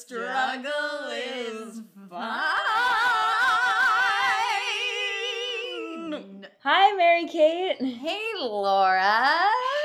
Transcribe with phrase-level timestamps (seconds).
[0.00, 2.30] struggle is fine.
[6.62, 7.82] Hi, Mary Cait.
[7.82, 9.38] Hey, Laura.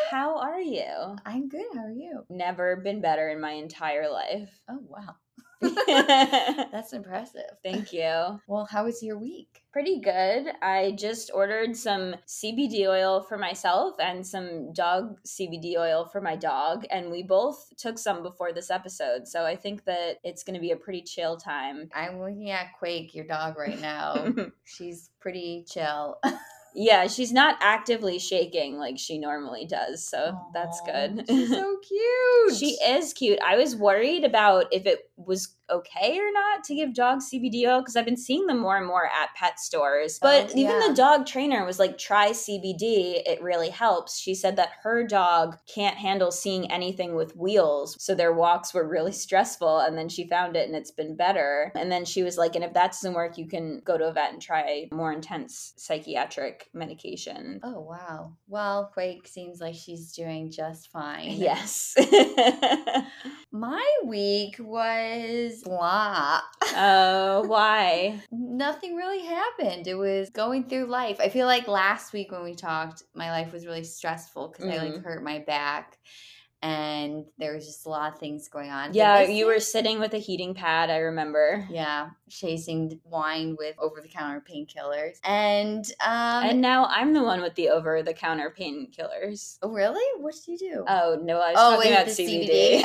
[0.09, 1.17] How are you?
[1.25, 1.65] I'm good.
[1.73, 2.23] How are you?
[2.29, 4.49] Never been better in my entire life.
[4.69, 5.15] Oh, wow.
[5.87, 7.57] That's impressive.
[7.63, 8.39] Thank you.
[8.47, 9.61] Well, how was your week?
[9.71, 10.47] Pretty good.
[10.61, 16.35] I just ordered some CBD oil for myself and some dog CBD oil for my
[16.35, 19.27] dog, and we both took some before this episode.
[19.27, 21.89] So I think that it's going to be a pretty chill time.
[21.93, 24.33] I'm looking at Quake, your dog, right now.
[24.63, 26.19] She's pretty chill.
[26.75, 31.23] yeah, she's not actively shaking like she normally does, so that's good.
[31.27, 32.55] She's so cute.
[32.57, 33.39] She is cute.
[33.43, 37.81] I was worried about if it was okay or not to give dogs CBD oil
[37.81, 40.19] because I've been seeing them more and more at pet stores.
[40.21, 43.21] But Oh, even the dog trainer was like, try CBD.
[43.25, 44.19] It really helps.
[44.19, 47.95] She said that her dog can't handle seeing anything with wheels.
[47.99, 49.79] So their walks were really stressful.
[49.79, 51.71] And then she found it and it's been better.
[51.75, 54.13] And then she was like, and if that doesn't work, you can go to a
[54.13, 57.59] vet and try more intense psychiatric medication.
[57.63, 58.33] Oh, wow.
[58.47, 61.31] Well, Quake seems like she's doing just fine.
[61.31, 61.95] Yes.
[63.51, 66.41] My week was blah.
[66.75, 68.19] Oh, why?
[68.31, 69.87] Nothing really happened.
[69.87, 71.17] It was going through life.
[71.19, 74.77] I feel like last week when we talked, my life was really stressful because I
[74.77, 75.03] like Mhm.
[75.03, 75.97] hurt my back
[76.65, 78.91] and there was just a lot of things going on.
[78.93, 81.63] Yeah, this you were sitting with a heating pad, I remember.
[81.69, 85.19] yeah, chasing wine with over the counter painkillers.
[85.23, 89.59] And um and now I'm the one with the over the counter painkillers.
[89.61, 90.01] oh, really?
[90.19, 90.85] What did you do?
[90.87, 92.81] Oh, no, I was Oh, talking wait, about the CBD.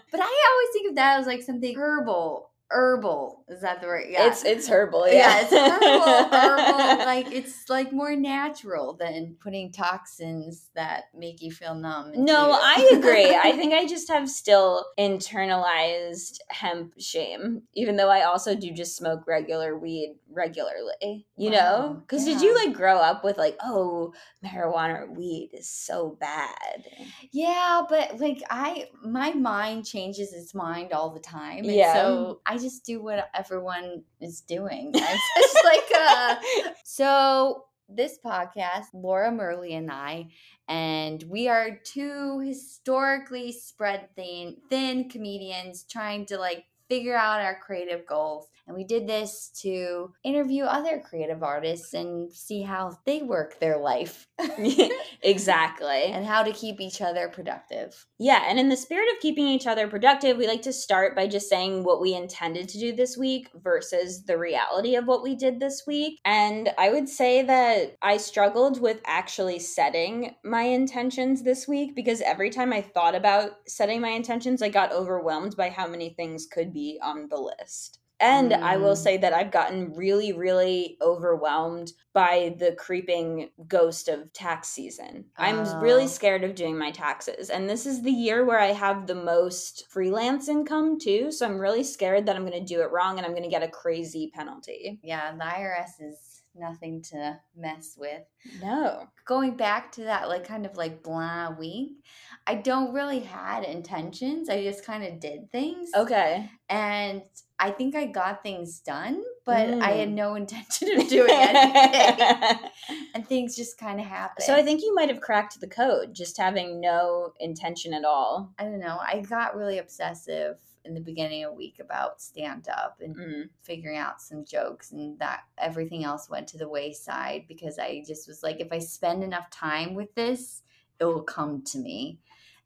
[0.12, 2.49] But I always think of that as like something herbal.
[2.70, 3.44] Herbal.
[3.48, 4.08] Is that the right?
[4.08, 4.28] Yeah.
[4.28, 5.40] It's it's herbal, yeah, yeah.
[5.42, 7.04] it's herbal, herbal.
[7.10, 12.12] Like it's like more natural than putting toxins that make you feel numb.
[12.14, 12.52] No.
[12.52, 13.34] I agree.
[13.34, 18.96] I think I just have still internalized hemp shame, even though I also do just
[18.96, 21.26] smoke regular weed regularly.
[21.36, 21.56] You know?
[21.56, 24.12] Wow, Because did you like grow up with like, oh,
[24.44, 26.84] marijuana or weed is so bad?
[27.32, 31.58] Yeah, but like I, my mind changes its mind all the time.
[31.64, 31.94] And Yeah.
[31.94, 34.92] So I just do what everyone is doing.
[34.94, 36.36] It's just like uh
[36.84, 40.28] so this podcast, Laura Merli and I,
[40.68, 47.58] and we are two historically spread thin thin comedians trying to like figure out our
[47.60, 48.48] creative goals.
[48.70, 53.78] And we did this to interview other creative artists and see how they work their
[53.78, 54.28] life
[55.22, 56.04] exactly.
[56.04, 58.06] and how to keep each other productive.
[58.20, 61.26] Yeah, and in the spirit of keeping each other productive, we like to start by
[61.26, 65.34] just saying what we intended to do this week versus the reality of what we
[65.34, 66.20] did this week.
[66.24, 72.20] And I would say that I struggled with actually setting my intentions this week because
[72.20, 76.46] every time I thought about setting my intentions, I got overwhelmed by how many things
[76.46, 77.99] could be on the list.
[78.20, 79.02] And I will Mm.
[79.02, 85.24] say that I've gotten really, really overwhelmed by the creeping ghost of tax season.
[85.36, 86.08] I'm really Oh.
[86.08, 87.50] scared of doing my taxes.
[87.50, 91.30] And this is the year where I have the most freelance income too.
[91.32, 93.48] So I'm really scared that I'm going to do it wrong and I'm going to
[93.48, 95.00] get a crazy penalty.
[95.02, 98.22] Yeah, the IRS is nothing to mess with.
[98.60, 99.06] No.
[99.24, 102.04] Going back to that, like kind of like blah week,
[102.46, 104.48] I don't really had intentions.
[104.48, 105.90] I just kind of did things.
[105.94, 106.50] Okay.
[106.68, 107.22] And
[107.62, 110.14] I think I got things done, but I had Mm.
[110.14, 112.70] no intention of doing anything.
[113.14, 114.44] and things just kind of happened.
[114.44, 118.52] so I think you might have cracked the code, just having no intention at all.
[118.58, 118.98] I don't know.
[119.00, 120.56] I got really obsessive
[120.86, 123.48] in the beginning of the week about stand up and Mm.
[123.62, 128.26] figuring out some jokes and that everything else went to the wayside because I just
[128.26, 130.62] was like if I spend enough time with this
[130.98, 132.18] it will come to me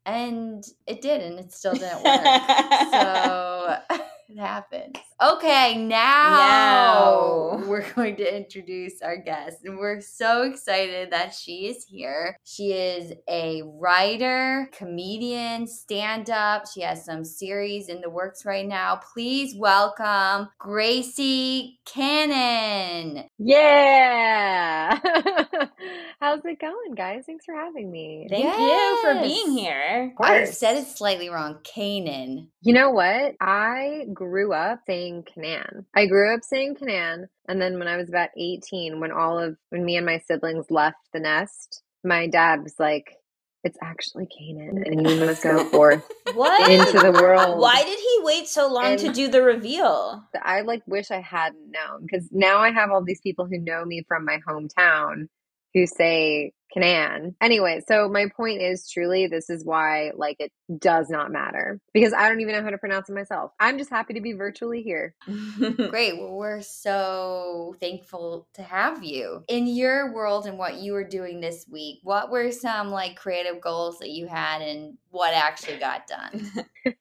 [0.07, 2.41] and it did and it still didn't work
[2.93, 3.77] so
[4.29, 4.97] it happens.
[5.23, 7.63] Okay now, Now.
[7.67, 12.37] we're going to introduce our guest and we're so excited that she is here.
[12.45, 16.65] She is a writer comedian stand-up.
[16.73, 19.01] She has some series in the works right now.
[19.13, 23.25] Please welcome gracie cannon.
[23.39, 24.99] Yeah.
[26.35, 27.23] How's it going, guys?
[27.27, 28.27] Thanks for having me.
[28.29, 30.13] Thank you for being here.
[30.19, 33.37] i said it slightly wrong canaan You know what?
[33.41, 35.87] I grew up saying Canaan.
[35.95, 39.57] I grew up saying Canaan, and then when I was about 18, when all of
[39.71, 43.15] when me and my siblings left the nest, my dad was like,
[43.63, 46.05] "It's actually Canaan, and you must go forth
[46.35, 46.69] What?
[46.69, 50.25] into the world." Why did he wait so long to do the reveal?
[50.43, 53.85] I like wish I hadn't known because now I have all these people who know
[53.85, 55.29] me from my hometown
[55.75, 57.37] who say Canan.
[57.41, 62.13] Anyway, so my point is truly this is why like it does not matter because
[62.13, 63.53] I don't even know how to pronounce it myself.
[63.61, 65.15] I'm just happy to be virtually here.
[65.59, 66.19] Great.
[66.19, 69.45] Well, we're so thankful to have you.
[69.49, 73.61] In your world and what you were doing this week, what were some like creative
[73.61, 76.51] goals that you had and what actually got done?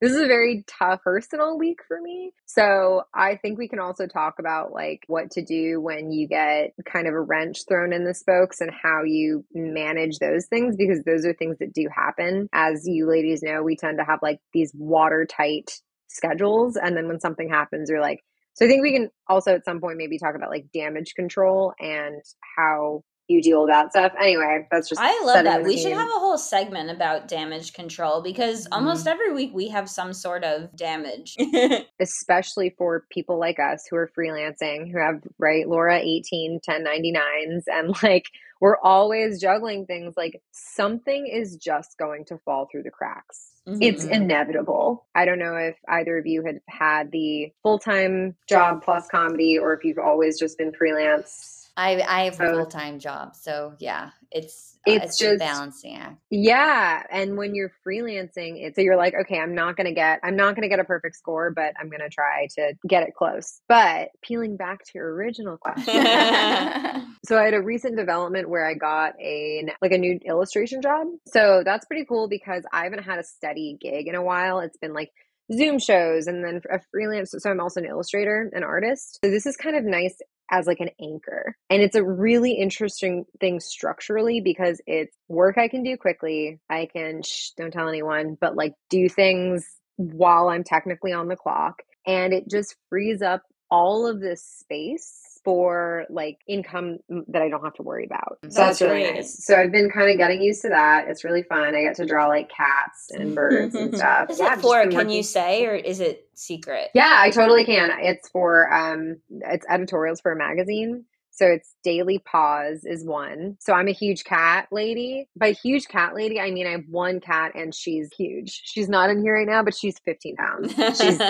[0.00, 2.32] this is a very tough personal week for me.
[2.46, 6.72] So I think we can also talk about like what to do when you get
[6.84, 11.02] kind of a wrench thrown in the spokes and how you manage those things because
[11.04, 12.48] those are things that do happen.
[12.52, 15.70] As you ladies know, we tend to have like these watertight
[16.08, 16.76] schedules.
[16.76, 18.20] And then when something happens, you're like,
[18.54, 21.72] so I think we can also at some point maybe talk about like damage control
[21.80, 22.22] and
[22.56, 24.12] how you deal with that stuff.
[24.20, 25.64] Anyway, that's just I love that.
[25.64, 28.74] We should have a whole segment about damage control because mm-hmm.
[28.74, 31.34] almost every week we have some sort of damage.
[32.00, 37.96] Especially for people like us who are freelancing, who have right Laura 18 1099s and
[38.02, 38.26] like
[38.64, 43.50] we're always juggling things like something is just going to fall through the cracks.
[43.68, 43.82] Mm-hmm.
[43.82, 45.06] It's inevitable.
[45.14, 49.58] I don't know if either of you had had the full time job plus comedy
[49.58, 53.74] or if you've always just been freelance I I have a full time job, so
[53.80, 56.20] yeah, it's uh, it's, it's just balancing act.
[56.30, 60.36] Yeah, and when you're freelancing, it's so you're like, okay, I'm not gonna get I'm
[60.36, 63.60] not gonna get a perfect score, but I'm gonna try to get it close.
[63.68, 65.94] But peeling back to your original question,
[67.26, 71.08] so I had a recent development where I got a like a new illustration job.
[71.26, 74.60] So that's pretty cool because I haven't had a steady gig in a while.
[74.60, 75.10] It's been like
[75.52, 77.34] Zoom shows and then a freelance.
[77.36, 79.18] So I'm also an illustrator, an artist.
[79.24, 80.16] So this is kind of nice
[80.50, 81.56] as like an anchor.
[81.70, 86.60] And it's a really interesting thing structurally because it's work I can do quickly.
[86.68, 91.36] I can, shh, don't tell anyone, but like do things while I'm technically on the
[91.36, 91.82] clock.
[92.06, 96.98] And it just frees up all of this space for like income
[97.28, 98.38] that I don't have to worry about.
[98.44, 99.44] So that's, that's really nice.
[99.44, 101.06] So I've been kind of getting used to that.
[101.08, 101.74] It's really fun.
[101.74, 104.30] I get to draw like cats and birds and stuff.
[104.30, 104.86] Is yeah, it for?
[104.88, 106.88] Can you say or is it secret?
[106.94, 107.90] Yeah, I totally can.
[108.00, 111.04] It's for um, it's editorials for a magazine.
[111.34, 113.56] So it's Daily Paws is one.
[113.58, 115.28] So I'm a huge cat lady.
[115.36, 118.62] By huge cat lady, I mean I have one cat and she's huge.
[118.64, 120.74] She's not in here right now, but she's 15 pounds.
[120.96, 121.20] She's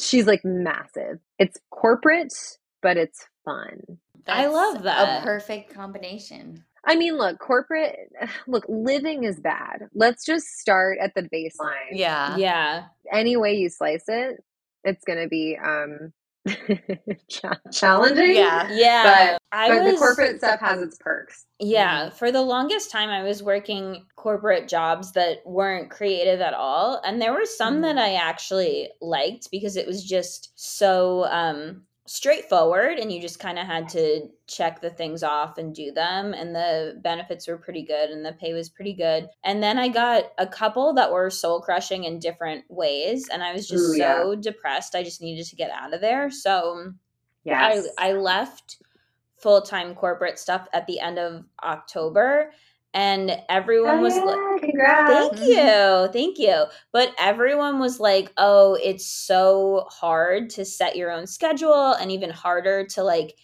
[0.04, 1.20] she's like massive.
[1.38, 2.34] It's corporate,
[2.82, 3.80] but it's fun.
[4.26, 5.22] That's I love that.
[5.22, 6.64] A perfect combination.
[6.84, 8.12] I mean, look, corporate,
[8.46, 9.88] look, living is bad.
[9.94, 11.92] Let's just start at the baseline.
[11.92, 12.36] Yeah.
[12.36, 12.84] Yeah.
[13.10, 14.44] Any way you slice it,
[14.84, 16.12] it's going to be um
[17.72, 18.36] challenging.
[18.36, 18.68] Yeah.
[18.70, 19.02] Yeah.
[19.32, 21.46] But, I but was, the corporate stuff has its perks.
[21.58, 22.10] Yeah.
[22.10, 27.00] For the longest time, I was working corporate jobs that weren't creative at all.
[27.04, 27.82] And there were some mm.
[27.82, 33.58] that I actually liked because it was just so um, straightforward and you just kind
[33.58, 37.82] of had to check the things off and do them and the benefits were pretty
[37.82, 39.28] good and the pay was pretty good.
[39.44, 43.52] And then i got a couple that were soul crushing in different ways and i
[43.52, 44.40] was just Ooh, so yeah.
[44.40, 46.30] depressed i just needed to get out of there.
[46.30, 46.92] So
[47.44, 48.78] yeah I, I left
[49.36, 52.52] full-time corporate stuff at the end of october
[52.96, 55.44] and everyone oh, was like thank mm-hmm.
[55.44, 56.64] you thank you.
[56.92, 62.30] But everyone was like oh it's so hard to set your own schedule and even
[62.30, 63.34] harder to like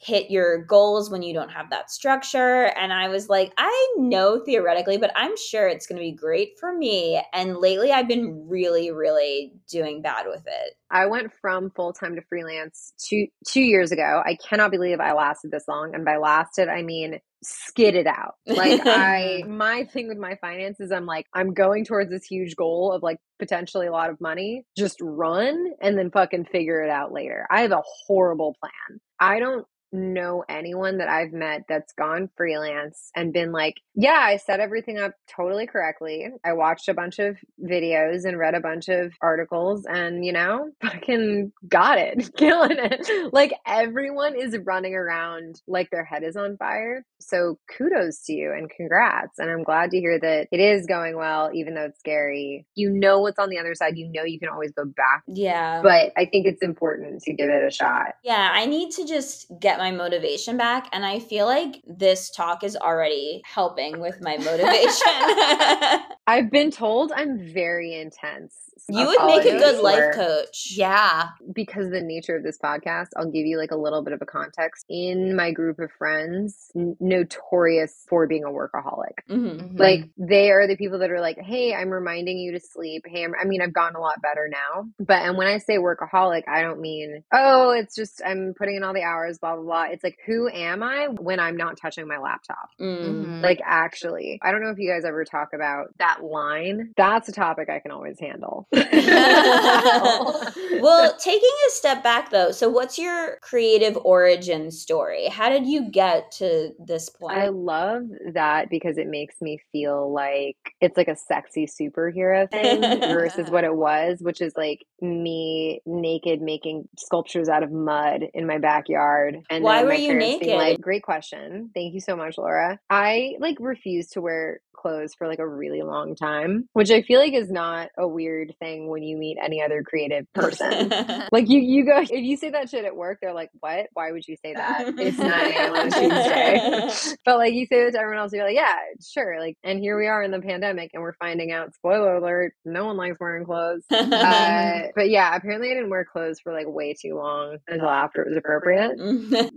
[0.00, 2.66] hit your goals when you don't have that structure.
[2.76, 6.58] And i was like i know theoretically but i'm sure it's going to be great
[6.60, 7.20] for me.
[7.32, 10.74] And lately i've been really really doing bad with it.
[10.90, 14.22] I went from full-time to freelance two two years ago.
[14.26, 18.34] I cannot believe i lasted this long and by lasted i mean skid it out.
[18.46, 22.92] Like I my thing with my finances, I'm like, I'm going towards this huge goal
[22.92, 24.64] of like potentially a lot of money.
[24.76, 27.46] Just run and then fucking figure it out later.
[27.50, 29.00] I have a horrible plan.
[29.20, 34.36] I don't know anyone that I've met that's gone freelance and been like, yeah, I
[34.36, 36.28] set everything up totally correctly.
[36.44, 40.70] I watched a bunch of videos and read a bunch of articles and, you know,
[40.82, 43.32] fucking got it, killing it.
[43.32, 47.04] Like everyone is running around like their head is on fire.
[47.20, 49.38] So kudos to you and congrats.
[49.38, 52.66] And I'm glad to hear that it is going well, even though it's scary.
[52.74, 53.96] You know what's on the other side.
[53.96, 55.22] You know you can always go back.
[55.26, 55.82] Yeah.
[55.82, 58.14] But I think it's important to give it a shot.
[58.22, 58.50] Yeah.
[58.52, 60.88] I need to just get my motivation back.
[60.92, 66.10] And I feel like this talk is already helping with my motivation.
[66.26, 68.67] I've been told I'm very intense.
[68.88, 70.72] You would make a good life coach.
[70.74, 71.28] Yeah.
[71.52, 74.26] Because the nature of this podcast, I'll give you like a little bit of a
[74.26, 74.86] context.
[74.88, 79.18] In my group of friends, n- notorious for being a workaholic.
[79.30, 79.46] Mm-hmm.
[79.46, 79.76] mm-hmm.
[79.76, 83.04] Like they are the people that are like, hey, I'm reminding you to sleep.
[83.06, 84.88] Hey, I'm, I mean, I've gotten a lot better now.
[84.98, 88.82] But, and when I say workaholic, I don't mean, oh, it's just, I'm putting in
[88.84, 89.84] all the hours, blah, blah, blah.
[89.90, 92.70] It's like, who am I when I'm not touching my laptop?
[92.80, 92.98] Mm.
[92.98, 93.42] Mhm.
[93.42, 96.92] Like, actually, I don't know if you guys ever talk about that line.
[96.96, 98.68] That's a topic I can always handle.
[100.80, 105.28] well, taking a step back though, so what's your creative origin story?
[105.28, 107.38] How did you get to this point?
[107.38, 112.80] I love that because it makes me feel like it's like a sexy superhero thing
[113.00, 118.46] versus what it was, which is like me naked making sculptures out of mud in
[118.46, 119.38] my backyard.
[119.50, 120.48] And Why were you being naked?
[120.48, 121.70] Like, Great question.
[121.74, 122.78] Thank you so much, Laura.
[122.90, 127.20] I like refused to wear clothes for like a really long time, which I feel
[127.20, 130.92] like is not a weird thing when you meet any other creative person.
[131.30, 132.00] Like you, you go.
[132.00, 133.86] If you say that shit at work, they're like, "What?
[133.92, 134.94] Why would you say that?
[134.98, 135.74] It's nine a.m.
[135.74, 139.56] on Tuesday." but like you say it to everyone else, you're like, "Yeah, sure." Like,
[139.62, 141.74] and here we are in the pandemic, and we're finding out.
[141.74, 143.82] Spoiler alert: no one likes wearing clothes.
[144.18, 148.22] Uh, but yeah, apparently I didn't wear clothes for like way too long until after
[148.22, 148.98] it was appropriate.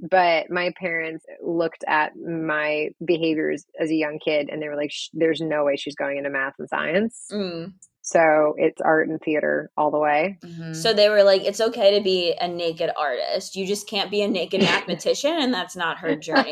[0.09, 4.91] But my parents looked at my behaviors as a young kid, and they were like,
[4.91, 7.73] "Sh- "There's no way she's going into math and science." Mm.
[8.11, 10.37] So it's art and theater all the way.
[10.43, 10.75] Mhm.
[10.75, 13.55] So they were like, it's okay to be a naked artist.
[13.55, 16.51] You just can't be a naked mathematician, and that's not her journey.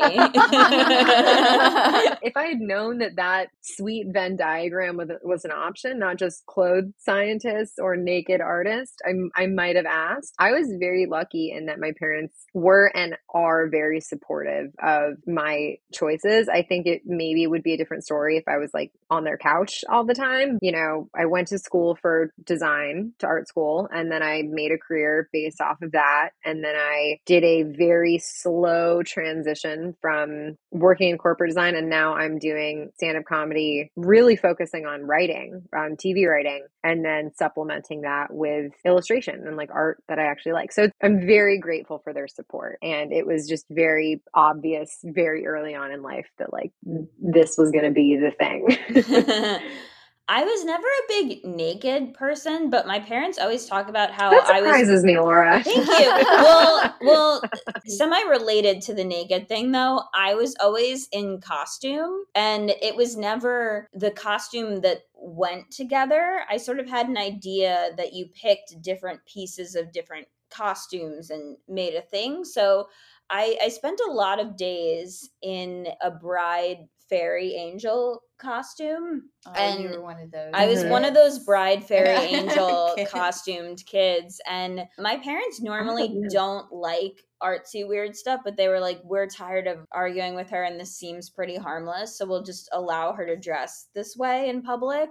[2.22, 6.46] if I had known that that sweet Venn diagram was, was an option, not just
[6.46, 10.34] clothes scientist or naked artist, I, I might have asked.
[10.38, 15.76] I was very lucky in that my parents were and are very supportive of my
[15.92, 16.48] choices.
[16.48, 19.36] I think it maybe would be a different story if I was like on their
[19.36, 20.58] couch all the time.
[20.62, 24.72] You know, I went to school for design to art school and then I made
[24.72, 26.30] a career based off of that.
[26.44, 32.14] And then I did a very slow transition from working in corporate design and now
[32.14, 37.32] I'm doing stand up comedy, really focusing on writing, um, on TV writing, and then
[37.34, 40.72] supplementing that with illustration and like art that I actually like.
[40.72, 42.78] So I'm very grateful for their support.
[42.82, 47.70] And it was just very obvious very early on in life that like this was
[47.70, 49.60] going to be the thing.
[50.32, 54.46] I was never a big naked person, but my parents always talk about how that
[54.46, 55.60] I was surprises me, Laura.
[55.60, 56.24] Thank you.
[56.24, 57.42] Well, well,
[57.84, 63.16] semi related to the naked thing though, I was always in costume and it was
[63.16, 66.42] never the costume that went together.
[66.48, 71.56] I sort of had an idea that you picked different pieces of different costumes and
[71.68, 72.44] made a thing.
[72.44, 72.86] So
[73.30, 79.82] I, I spent a lot of days in a bride fairy angel costume Oh, and
[79.82, 80.50] you were one of those.
[80.54, 86.72] I was one of those bride fairy angel costumed kids, and my parents normally don't
[86.72, 90.78] like artsy weird stuff, but they were like, "We're tired of arguing with her, and
[90.80, 95.10] this seems pretty harmless, so we'll just allow her to dress this way in public."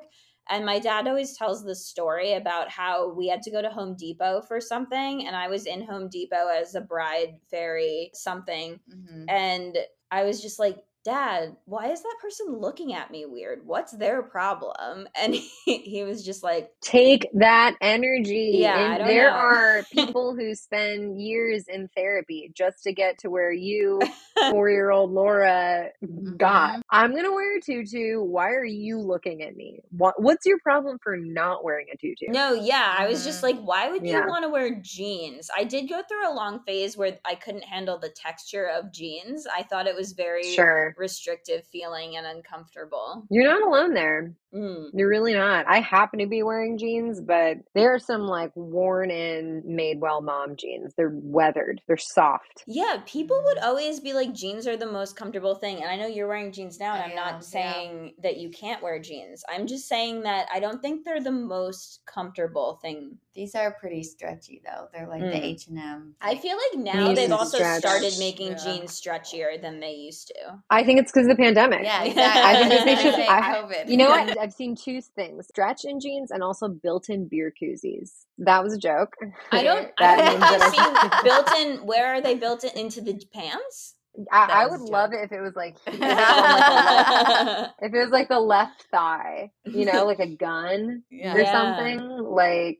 [0.52, 3.96] And my dad always tells this story about how we had to go to Home
[3.96, 9.26] Depot for something, and I was in Home Depot as a bride fairy something, Mhm.
[9.30, 9.78] and
[10.12, 10.78] I was just like,
[11.10, 13.66] Dad, why is that person looking at me weird?
[13.66, 15.08] What's their problem?
[15.22, 18.52] And he, he was just like, Take that energy.
[18.60, 19.36] Yeah, there know.
[19.38, 24.00] are people who spend years in therapy just to get to where you,
[24.52, 25.90] four year old Laura,
[26.38, 26.82] got.
[26.92, 28.22] I'm going to wear a tutu.
[28.24, 29.82] Why are you looking at me?
[29.92, 32.28] What, what's your problem for not wearing a tutu?
[32.30, 32.96] No, yeah.
[32.98, 33.44] I was just Mhm.
[33.44, 34.28] like, why would you Yeah.
[34.28, 35.50] want to wear jeans?
[35.56, 39.48] I did go through a long phase where I couldn't handle the texture of jeans.
[39.54, 40.94] I thought it was very Sure.
[41.00, 43.26] Restrictive feeling and uncomfortable.
[43.32, 44.34] You're not alone there.
[44.54, 44.90] Mm.
[44.94, 45.68] You're really not.
[45.68, 50.56] I happen to be wearing jeans, but there are some like worn in Madewell mom
[50.56, 50.94] jeans.
[50.98, 52.64] They're weathered, they're soft.
[52.66, 55.78] Yeah, people would always be like, jeans are the most comfortable thing.
[55.78, 57.40] And I know you're wearing jeans now, and I I'm am, not yeah.
[57.42, 59.44] saying that you can't wear jeans.
[59.48, 63.18] I'm just saying that I don't think they're the most comfortable thing.
[63.36, 64.88] These are pretty stretchy though.
[64.92, 65.32] They're like Mm.
[65.32, 66.16] the H and M.
[66.20, 67.80] I feel like now These they've also stretch.
[67.80, 68.58] started making Yeah.
[68.64, 70.60] jeans stretchier than they used to.
[70.70, 71.82] I think it's because of the pandemic.
[71.84, 72.64] Yeah, I exactly.
[72.70, 73.90] think I it's think because- it's I- COVID.
[73.90, 74.39] You know what?
[74.40, 78.26] I've seen two things stretch in jeans and also built in beer koozies.
[78.38, 79.14] That was a joke.
[79.52, 79.92] I don't.
[80.00, 81.86] I means don't that think I- I've seen built in.
[81.88, 83.96] Where are they built in into the pants?
[84.32, 87.74] I, I would love it if it was like if it was like, the left,
[87.82, 91.36] if it was like the left thigh, you know, like a gun Yeah.
[91.36, 92.80] or something, like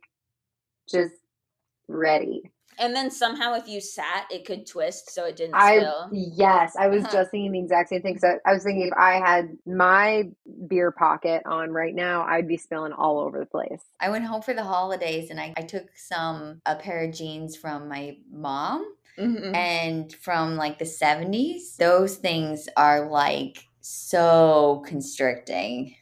[0.90, 1.14] just
[1.88, 2.42] ready.
[2.80, 6.10] And then somehow, if you sat, it could twist so it didn't I spill.
[6.12, 8.18] yes, I was just thinking the exact same thing.
[8.18, 10.24] So I was thinking if I had my
[10.68, 13.82] beer pocket on right now, I'd be spilling all over the place.
[14.00, 17.56] I went home for the holidays and I, I took some a pair of jeans
[17.56, 19.54] from my mom Mhm.
[19.54, 21.76] and from like the 70s.
[21.78, 25.96] Those things are like so constricting.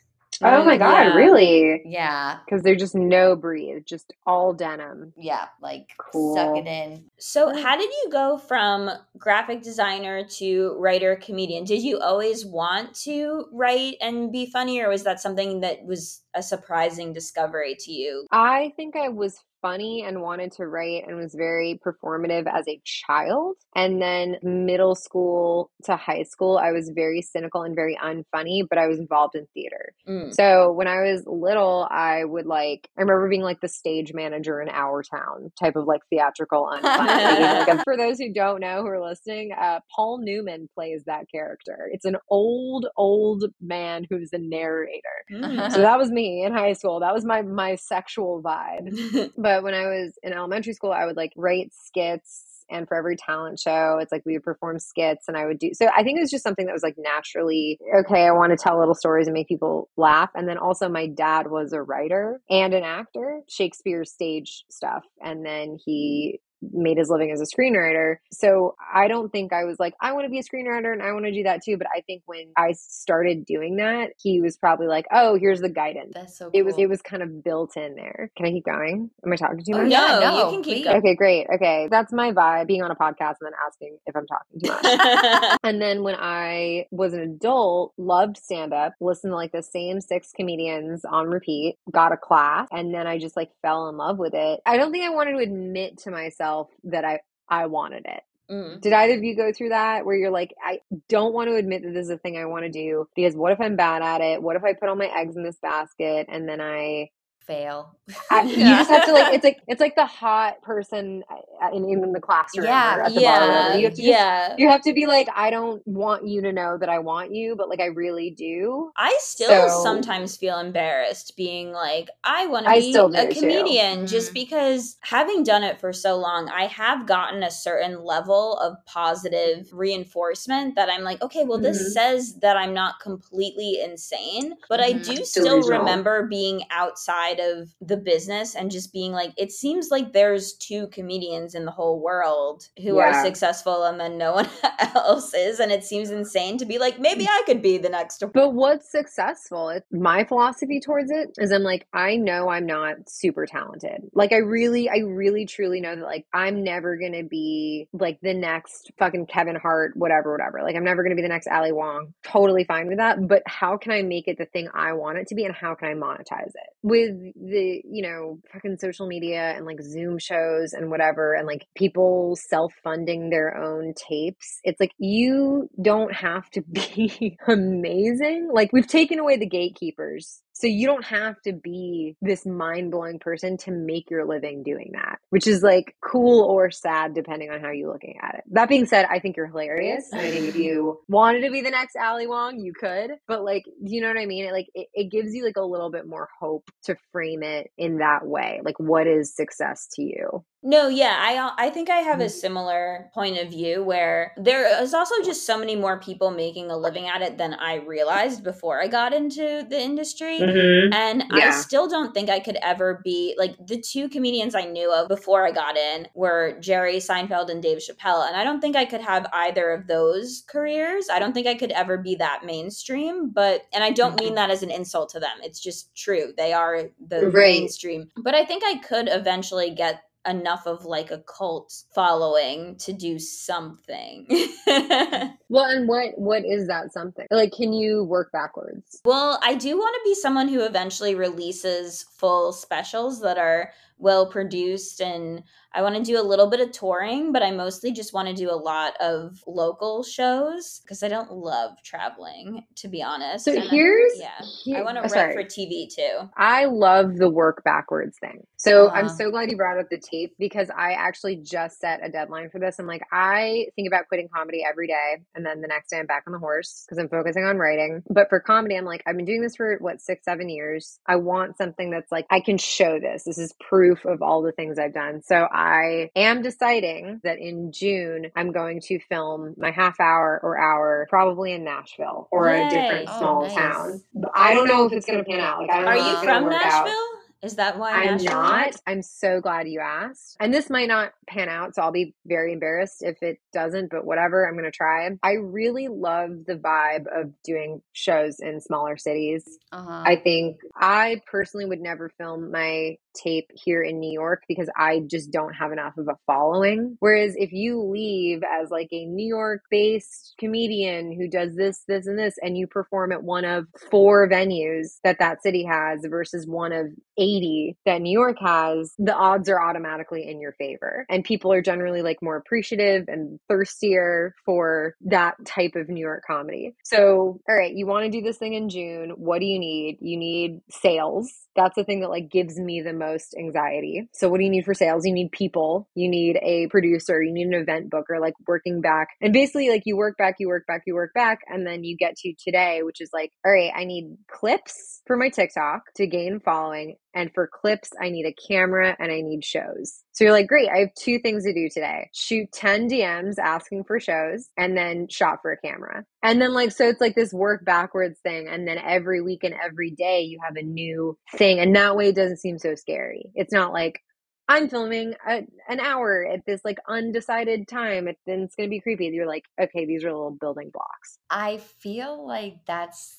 [0.43, 1.15] Oh my god, Yeah.
[1.15, 1.81] really?
[1.85, 5.13] Yeah, Because they're just no breathe, just all denim.
[5.17, 6.35] yeah, like Cool.
[6.35, 7.05] suck it in.
[7.19, 11.63] So, how did you go from graphic designer to writer comedian?
[11.63, 16.21] Did you always want to write and be funny, or was that something that was
[16.35, 18.27] a surprising discovery to you?
[18.31, 22.81] I think I was funny and wanted to write and was very performative as a
[22.83, 23.57] child.
[23.75, 28.77] And then middle school to high school, I was very cynical and very unfunny, but
[28.77, 29.93] I was involved in theater.
[30.07, 30.33] Mm.
[30.33, 34.61] So when I was little, I would like, I remember being like the stage manager
[34.61, 37.67] in Our Town type of like theatrical unfunny.
[37.67, 41.89] like, for those who don't know who are listening, uh, Paul Newman plays that character.
[41.91, 45.01] It's an old, old man who's the narrator.
[45.31, 45.71] Mm.
[45.71, 46.99] So that was me in high school.
[46.99, 49.31] That was my my sexual vibe.
[49.47, 52.43] But when I was in elementary school, I would like write skits.
[52.69, 55.69] And for every talent show, it's like we would perform skits and I would do.
[55.71, 58.61] So I think it was just something that was like naturally, okay, I want to
[58.61, 60.31] tell little stories and make people laugh.
[60.35, 65.05] And then also, my dad was a writer and an actor, Shakespeare stage stuff.
[65.23, 68.15] And then he made his living as a screenwriter.
[68.31, 71.11] So I don't think I was like, I want to be a screenwriter and I
[71.13, 71.77] want to do that too.
[71.77, 75.69] But I think when I started doing that, he was probably like, oh, here's the
[75.69, 76.11] guidance.
[76.13, 76.49] That's so.
[76.53, 78.31] It was it was kind of built in there.
[78.35, 79.09] Can I keep going?
[79.25, 79.91] Am I talking too Oh, much?
[79.91, 80.83] yeah, no, no, you can keep please.
[80.85, 80.97] going.
[80.97, 81.47] Okay, great.
[81.53, 81.87] Okay.
[81.91, 85.57] That's my vibe being on a podcast and then asking if I'm talking too much.
[85.63, 90.01] and then when I was an adult, loved stand up, listened to like the same
[90.01, 94.17] six comedians on repeat, got a class, and then I just like fell in love
[94.17, 94.59] with it.
[94.65, 96.46] I don't think I wanted to admit to myself
[96.85, 98.23] that I I wanted it.
[98.51, 98.81] Mm.
[98.81, 101.83] Did either of you go through that where you're like, I don't want to admit
[101.83, 104.21] that this is a thing I want to do because what if I'm bad at
[104.21, 104.41] it?
[104.41, 107.09] What if I put all my eggs in this basket and then I
[107.47, 107.95] fail.
[108.31, 111.23] I, you just have to like it's like it's like the hot person
[111.61, 113.77] uh, in, in the classroom Yeah, or at the Yeah, whatever.
[113.79, 114.55] you have to just, yeah.
[114.57, 117.55] you have to be like I don't want you to know that I want you
[117.55, 122.65] but like I really do I still So- sometimes feel embarrassed being like, I want
[122.67, 123.39] to be still a do, too.
[123.41, 124.35] comedian just Mhm.
[124.35, 129.67] because having done it for so long, I have gotten a certain level of positive
[129.73, 134.55] reinforcement that I'm like, okay, well, this says that I'm not completely insane.
[134.69, 135.03] But I Mhm.
[135.05, 135.79] do still Delusional.
[135.79, 140.87] remember being outside of the business and just being like, it seems like there's two
[140.87, 144.49] comedians in the whole world who are successful and then no one
[144.95, 145.59] else is.
[145.59, 148.91] And it seems insane to be like, maybe I could be the next But what's
[148.91, 149.69] successful?
[149.69, 154.01] It, my philosophy towards it is I'm like, I know I'm not super talented.
[154.13, 158.19] Like, I really, I really truly know that, like, I'm never going to be like
[158.21, 160.61] the next fucking Kevin Hart, whatever, whatever.
[160.63, 162.13] Like, I'm never going to be the next Ali Wong.
[162.23, 163.27] Totally fine with that.
[163.27, 165.45] But how can I make it the thing I want it to be?
[165.45, 166.69] And how can I monetize it?
[166.83, 171.67] With the, you know, fucking social media and like Zoom shows and whatever, and like
[171.75, 178.49] people self funding their own tapes, it's like you don't have to be amazing.
[178.51, 180.41] Like we've taken away the gatekeepers.
[180.59, 184.89] So you don't have to be this mind blowing person to make your living doing
[184.93, 188.43] that, which is like cool or sad depending on how you're looking at it.
[188.49, 190.09] That being said, I think you're hilarious.
[190.11, 193.11] I think if you wanted to be the next Ali Wong, you could.
[193.27, 194.45] But like, you know what I mean?
[194.45, 197.69] It like it, it gives you like a little bit more hope to frame it
[197.77, 198.59] in that way.
[198.63, 200.43] Like, what is success to you?
[200.63, 202.31] No, yeah, I I think I have a Mm.
[202.31, 206.77] similar point of view where there is also just so many more people making a
[206.77, 210.39] living at it than I realized before I got into the industry.
[210.39, 210.93] Mm-hmm.
[210.93, 214.91] And I still don't think I could ever be like the two comedians I knew
[214.91, 218.27] of before I got in were Jerry Seinfeld and Dave Chappelle.
[218.27, 221.07] And I don't think I could have either of those careers.
[221.09, 223.29] I don't think I could ever be that mainstream.
[223.29, 225.37] But, and I don't mean that as an insult to them.
[225.43, 226.33] It's just true.
[226.35, 227.59] They are the Right.
[227.59, 228.09] mainstream.
[228.17, 233.19] But I think I could eventually get enough of like a cult following to do
[233.19, 234.27] something.
[235.49, 237.25] Well, and what what is that something?
[237.31, 238.99] Like, can you work backwards?
[239.05, 244.29] Well, I do want to be someone who eventually releases full specials that are well
[244.29, 248.11] produced and I want to do a little bit of touring, but I mostly just
[248.13, 253.03] want to do a lot of local shows because I don't love traveling, to be
[253.03, 253.45] honest.
[253.45, 254.41] So And I- here's yeah.
[254.63, 256.29] here- I want to oh, write for TV too.
[256.35, 258.45] I love the work backwards thing.
[258.57, 259.15] So I'm Uh-huh.
[259.17, 262.57] so glad you brought up the tape because I actually just set a deadline for
[262.59, 262.79] this.
[262.79, 265.17] I'm like, I think about quitting comedy every day.
[265.35, 268.01] And then the next day I'm back on the horse because I'm focusing on writing.
[268.09, 270.99] But for comedy, I'm like, I've been doing this for what, six, seven years.
[271.05, 273.25] I want something that's like, I can show this.
[273.25, 275.21] This is proof of all the things I've done.
[275.21, 280.57] So I am deciding that in June, I'm going to film my half hour or
[280.59, 282.67] hour, probably in Nashville or Yay.
[282.67, 283.55] a different Oh, small nice.
[283.55, 284.01] town.
[284.13, 285.61] But I don't know if it's going to pan out.
[285.61, 286.85] Like, I don't Are know you from work out.
[286.85, 287.03] Nashville?
[287.43, 288.31] Is that why I'm Nashville?
[288.31, 288.75] not.
[288.87, 290.37] I'm so glad you asked.
[290.39, 294.05] And this might not pan out, so I'll be very embarrassed if it doesn't, but
[294.05, 295.07] whatever, I'm going to try.
[295.21, 299.45] I really love the vibe of doing shows in smaller cities.
[299.71, 300.01] Uh-huh.
[300.03, 305.01] I think I personally would never film my tape here in New York because I
[305.07, 306.97] just don't have enough of a following.
[306.99, 312.07] Whereas if you leave as like a New York based comedian who does this, this,
[312.07, 316.45] and this, and you perform at one of four venues that that city has versus
[316.47, 321.05] one of 80 that New York has, the odds are automatically in your favor.
[321.09, 326.23] And people are generally like more appreciative and thirstier for that type of New York
[326.25, 326.75] comedy.
[326.83, 329.11] So, all right, you want to do this thing in June.
[329.15, 329.97] What do you need?
[330.01, 331.31] You need sales.
[331.57, 334.07] That's the thing that like gives me the most anxiety.
[334.13, 335.05] So, what do you need for sales?
[335.05, 339.09] You need people, you need a producer, you need an event booker, like working back.
[339.19, 341.39] And basically, like you work back, you work back, you work back.
[341.47, 345.17] And then you get to today, which is like, all right, I need clips for
[345.17, 346.95] my TikTok to gain following.
[347.17, 350.03] And for clips, I need a camera and I need shows.
[350.11, 353.85] So you're like, great, I have two things to do today shoot 10 DMs asking
[353.85, 356.05] for shows and then shop for a camera.
[356.21, 358.47] And then, like, so it's like this work backwards thing.
[358.47, 361.59] And then every week and every day, you have a new thing.
[361.59, 363.31] And that way, it doesn't seem so scary.
[363.33, 363.99] It's not like,
[364.47, 368.07] I'm filming a, an hour at this like undecided time.
[368.07, 369.07] It, then it's going to be creepy.
[369.07, 371.17] You're like, okay, these are little building blocks.
[371.31, 373.17] I feel like that's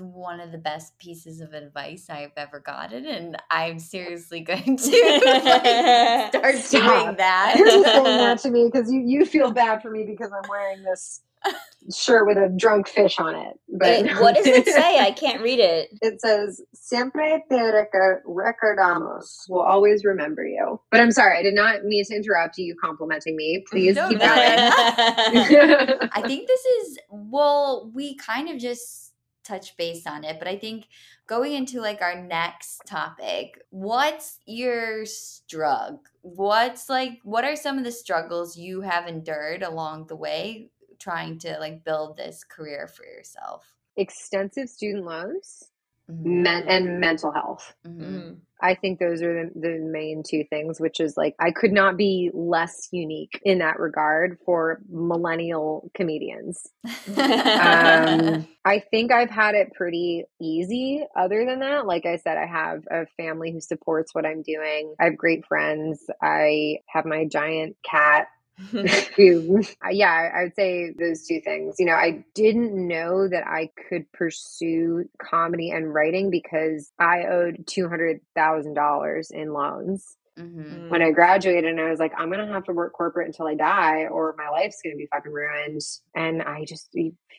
[0.00, 5.20] one of the best pieces of advice I've ever gotten, and I'm seriously going to
[5.24, 7.04] like, start Stop.
[7.04, 7.54] doing that.
[7.56, 10.48] You're just saying that to me because you, you feel bad for me because I'm
[10.48, 11.20] wearing this
[11.94, 13.60] shirt with a drunk fish on it.
[13.68, 14.98] But Wait, what does it say?
[15.00, 15.90] I can't read it.
[16.00, 17.56] It says, Siempre te
[18.26, 19.44] recordamos.
[19.48, 20.80] We'll always remember you.
[20.90, 23.64] But I'm sorry, I did not mean to interrupt you complimenting me.
[23.70, 24.26] Please No, keep no.
[24.26, 24.40] going.
[26.12, 29.12] I think this is well, we kind of just
[29.44, 30.88] touched base on it, but I think
[31.26, 36.00] going into like our next topic, what's your struggle?
[36.22, 41.38] What's like what are some of the struggles you have endured along the way trying
[41.40, 43.74] to like build this career for yourself?
[43.96, 45.70] Extensive student loans
[46.10, 47.74] Mhm, men- and mental health.
[47.86, 48.23] mhm.
[48.64, 51.98] I think those are the, the main two things, which is like I could not
[51.98, 56.66] be less unique in that regard for millennial comedians.
[57.16, 61.04] um, I think I've had it pretty easy.
[61.14, 64.94] Other than that, like I said, I have a family who supports what I'm doing.
[64.98, 66.00] I have great friends.
[66.22, 68.28] I have my giant cat
[69.90, 71.76] yeah, I- would say those two things.
[71.78, 77.66] You know, I didn't know that I could pursue comedy and writing because I owed
[77.66, 80.88] $200,000 in loans Mhm.
[80.88, 83.54] when I graduated and I was like, I'm gonna have to work corporate until I
[83.54, 85.80] die or my life's gonna be fucking ruined.
[86.14, 86.90] And I just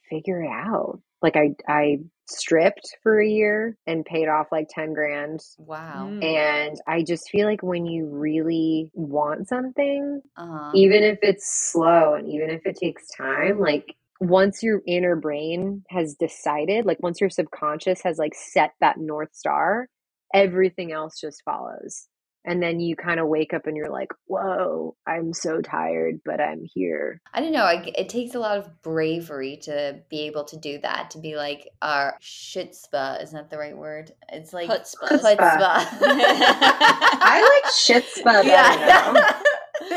[0.09, 0.99] figure it out.
[1.21, 5.41] Like I I stripped for a year and paid off like 10 grand.
[5.57, 6.09] Wow.
[6.11, 6.23] Mm.
[6.23, 10.71] And I just feel like when you really want something, Uh-huh.
[10.73, 15.83] even if it's slow and even if it takes time, like once your inner brain
[15.89, 19.87] has decided, like once your subconscious has like set that north star,
[20.33, 22.07] everything else just follows.
[22.45, 26.39] And then you kind of wake up and you're like, whoa, I'm so tired, but
[26.39, 27.19] I'm here.
[27.33, 27.63] I don't know.
[27.63, 31.09] I, it takes a lot of bravery to be able to do that.
[31.11, 34.11] To be like, uh, shitspa is not that the right word?
[34.31, 35.07] It's like Chutzpah.
[35.07, 35.37] Chutzpah.
[35.37, 35.85] chutzpah.
[37.21, 38.43] I like shitspa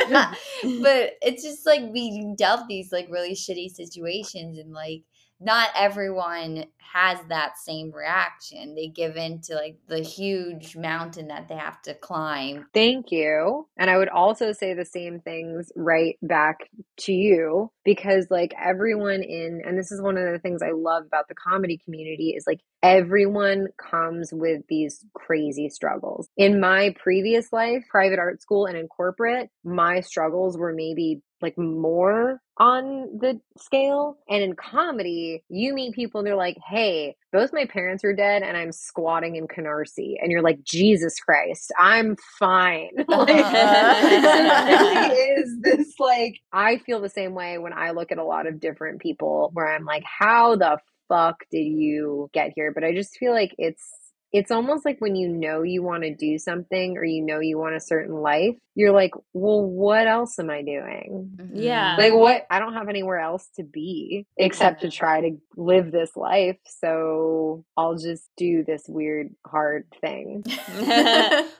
[0.08, 0.34] yeah.
[0.82, 5.02] but it's just like being dealt these like really shitty situations and like
[5.40, 8.74] not everyone has that same reaction.
[8.74, 12.66] They give in to like the huge mountain that they have to climb.
[12.72, 13.68] Thank you.
[13.76, 19.22] And I would also say the same things right back to you because, like, everyone
[19.22, 22.44] in, and this is one of the things I love about the comedy community is
[22.46, 26.28] like everyone comes with these crazy struggles.
[26.36, 31.56] In my previous life, private art school and in corporate, my struggles were maybe like
[31.58, 34.18] more on the scale.
[34.28, 38.42] And in comedy, you meet people and they're like, hey, both my parents are dead
[38.42, 40.16] and I'm squatting in Canarsie.
[40.20, 42.90] And you're like, Jesus Christ, I'm fine.
[43.08, 48.18] like, it really is this like, I feel the same way when I look at
[48.18, 52.72] a lot of different people where I'm like, how the fuck did you get here?
[52.74, 53.82] But I just feel like it's,
[54.32, 57.58] it's almost like when you know you want to do something or you know you
[57.58, 61.30] want a certain life, you're like, well, what else am I doing?
[61.52, 61.92] Yeah.
[61.92, 62.00] Mm-hmm.
[62.00, 62.46] Like, what?
[62.50, 66.58] I don't have anywhere else to be except to try to live this life.
[66.66, 70.44] So I'll just do this weird, hard thing.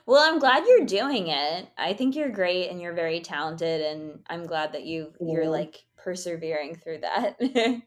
[0.05, 1.67] well, I'm glad you're doing it.
[1.77, 5.49] I think you're great and you're very talented and I'm glad that you you're Yeah.
[5.49, 7.35] like persevering through that.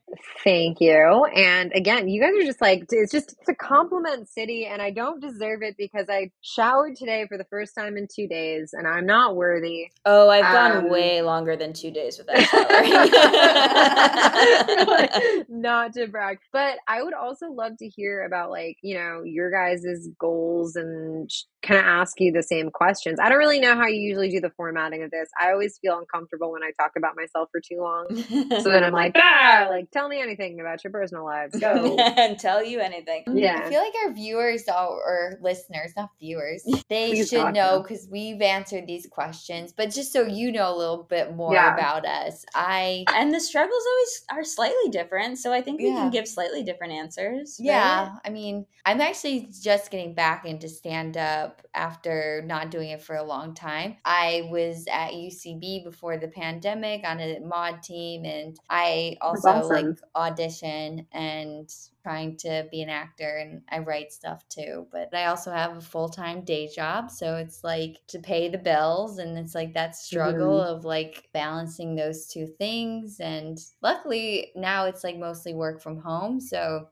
[0.45, 1.25] Thank you.
[1.35, 4.93] And again, you guys are just like, it's just it's a compliment city, and I
[4.93, 8.87] don't deserve it because I showered today for the first time in two days, and
[8.87, 9.89] I'm not worthy.
[10.07, 12.93] oh, I've gone Um, way longer than two days without showering.
[15.53, 19.51] not to brag, but I would also love to hear about like you know your
[19.51, 21.31] guys' goals and
[21.63, 23.21] kind of ask you the same questions.
[23.21, 25.29] I don't really know how you usually do the formatting of this.
[25.41, 28.07] I always feel uncomfortable when I talk about myself for too long.
[28.61, 31.57] So then I'm like, ah, like tell me anything about your personal lives.
[31.61, 31.97] Go.
[31.99, 33.23] and tell you anything.
[33.33, 33.63] Yeah.
[33.65, 38.41] I feel like our viewers or listeners, not viewers, they Please should know because we've
[38.43, 39.73] answered these questions.
[39.73, 41.75] But just so you know a little bit more Yeah.
[41.75, 45.97] about us, I And the struggles always are slightly different, so I think we Yeah.
[45.97, 47.57] can give slightly different answers.
[47.61, 47.67] right?
[47.67, 53.03] Yeah, I mean, I'm actually just getting back into stand up after not doing it
[53.03, 53.97] for a long time.
[54.05, 59.69] I was at UCB before the pandemic on a mod team, and I That's also
[59.69, 61.69] like audition and
[62.03, 64.87] trying to be an actor and I write stuff too.
[64.91, 68.59] But I also have a full time day job, so it's like to pay the
[68.59, 70.77] bills, and it's like that struggle mm-hmm.
[70.77, 73.21] of like balancing those two things.
[73.21, 76.89] And luckily now it's like mostly work from home, so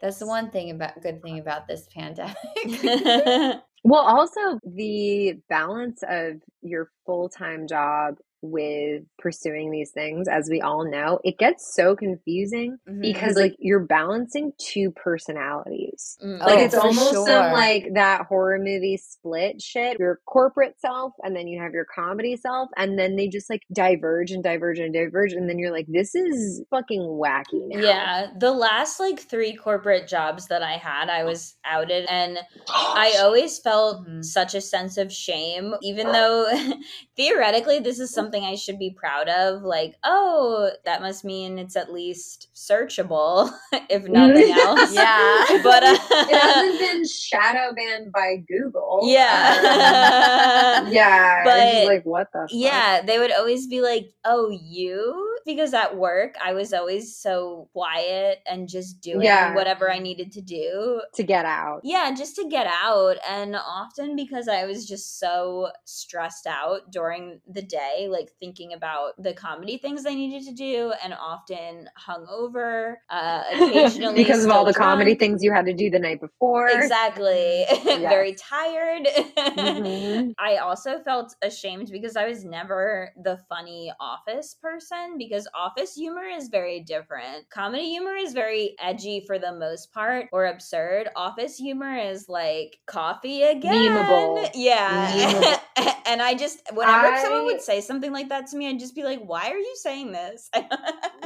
[0.00, 2.36] that's the one thing about good thing about this pandemic.
[3.84, 10.60] Well, also the balance of your full time job with pursuing these things, as we
[10.60, 13.00] all know, it gets so confusing Mhm.
[13.00, 16.18] because like you're balancing two personalities.
[16.22, 16.40] Mm.
[16.40, 19.98] Like Oh, it's almost some like that horror movie split shit.
[19.98, 23.62] Your corporate self, and then you have your comedy self, and then they just like
[23.72, 27.80] diverge and diverge and diverge, and then you're like, this is fucking wacky now.
[27.80, 33.16] Yeah, the last like three corporate jobs that I had, I was outed, and I
[33.20, 34.24] always felt Mhm.
[34.24, 36.46] such a sense of shame, even though
[37.16, 39.62] theoretically this is something I should be proud of.
[39.62, 43.50] Like, oh, that must mean it's at least searchable,
[43.90, 44.94] if nothing else.
[44.94, 45.44] Yeah.
[45.62, 49.00] but uh, it hasn't been shadow banned by Google.
[49.04, 50.80] Yeah.
[50.82, 51.44] Um, yeah.
[51.44, 52.50] But- like what the fuck?
[52.52, 57.68] yeah, they would always be like, "Oh, you?" Because at work, I was always so
[57.72, 59.54] quiet and just doing Yeah.
[59.54, 61.02] whatever I needed to do.
[61.14, 61.80] To get out.
[61.84, 63.16] Yeah, just to get out.
[63.28, 69.20] And often because I was just so stressed out during the day, like thinking about
[69.22, 74.64] the comedy things I needed to do, and often hungover, uh, occasionally because of all
[74.64, 76.68] the comedy things you had to do the night before.
[76.68, 77.64] Exactly.
[77.84, 79.06] Very tired.
[79.36, 80.34] Mhm.
[80.38, 86.24] I also felt ashamed because I was never the funny office person because office humor
[86.24, 87.48] is very different.
[87.50, 91.08] Comedy humor is very edgy for the most part or absurd.
[91.16, 93.72] Office humor is like coffee again.
[93.72, 94.50] Memeable.
[94.54, 95.58] Yeah.
[96.06, 99.02] and I just whenever someone would say something like that to me, I'd just be
[99.04, 100.50] like, "Why are you saying this?"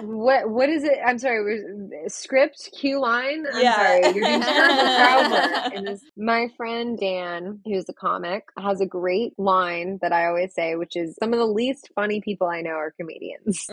[0.02, 0.98] What what is it?
[1.04, 1.62] I'm sorry.
[2.08, 3.44] Script Q line.
[3.50, 3.76] I'm Yeah.
[3.76, 4.14] sorry.
[4.14, 5.74] You're doing terrible crowd work.
[5.74, 6.02] in this.
[6.18, 10.96] My friend Dan, who's a comic, has a great line that I always say, which
[10.96, 13.66] is some of the least funny people I know are comedians.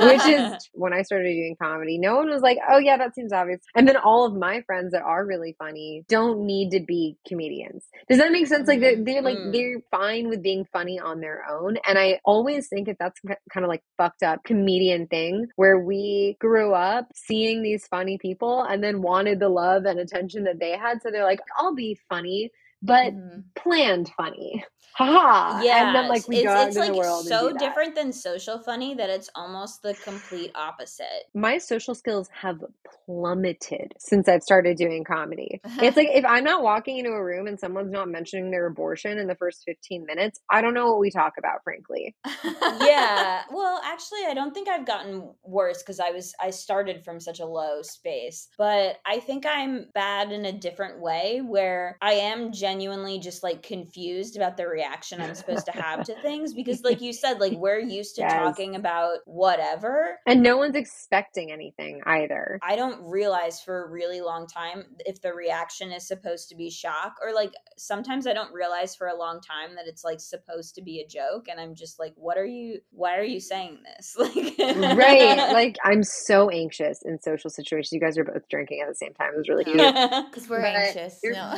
[0.00, 3.32] Which is when I started doing comedy, no one was like, "Oh yeah, that seems
[3.32, 7.16] obvious." And then all of my friends that are really funny don't need to be
[7.26, 7.84] comedians.
[8.08, 8.68] Does that make sense?
[8.68, 9.52] Like they're, they're like Mm.
[9.52, 11.76] they're fine with being funny on their own.
[11.86, 13.20] And I always think that that's
[13.52, 18.62] kind of like fucked up comedian thing where we grew up seeing these funny people
[18.62, 21.02] and then wanted the love and attention that they had.
[21.02, 22.50] So they're like, "I'll be funny."
[22.82, 23.44] But Mhm.
[23.56, 25.64] planned funny, haha.
[25.64, 27.26] Yeah, and then like we it's, go it's into like the world.
[27.26, 27.58] so and do that.
[27.58, 31.24] different than social funny that it's almost the complete opposite.
[31.34, 32.60] my social skills have
[33.06, 35.60] plummeted since I've started doing comedy.
[35.80, 39.18] It's like if I'm not walking into a room and someone's not mentioning their abortion
[39.18, 42.16] in the first 15 minutes, I don't know what we talk about, frankly.
[42.62, 47.20] yeah well actually i don't think i've gotten worse because i was i started from
[47.20, 52.12] such a low space but i think i'm bad in a different way where i
[52.14, 56.82] am genuinely just like confused about the reaction i'm supposed to have to things because
[56.82, 58.32] like you said like we're used to Yes.
[58.32, 62.58] talking about whatever And no one's expecting anything either.
[62.62, 66.70] I don't realize for a really long time if the reaction is supposed to be
[66.70, 70.74] shock or like sometimes I don't realize for a long time that it's like supposed
[70.76, 73.78] to be a joke and I'm just like what are you why are you saying
[73.84, 74.16] this?
[74.26, 74.58] Like
[74.98, 75.52] right.
[75.52, 77.92] Like I'm so anxious in social situations.
[77.92, 79.32] You guys are both drinking at the same time.
[79.34, 79.76] It was really cute.
[80.30, 81.20] Because we're But anxious.
[81.24, 81.52] No.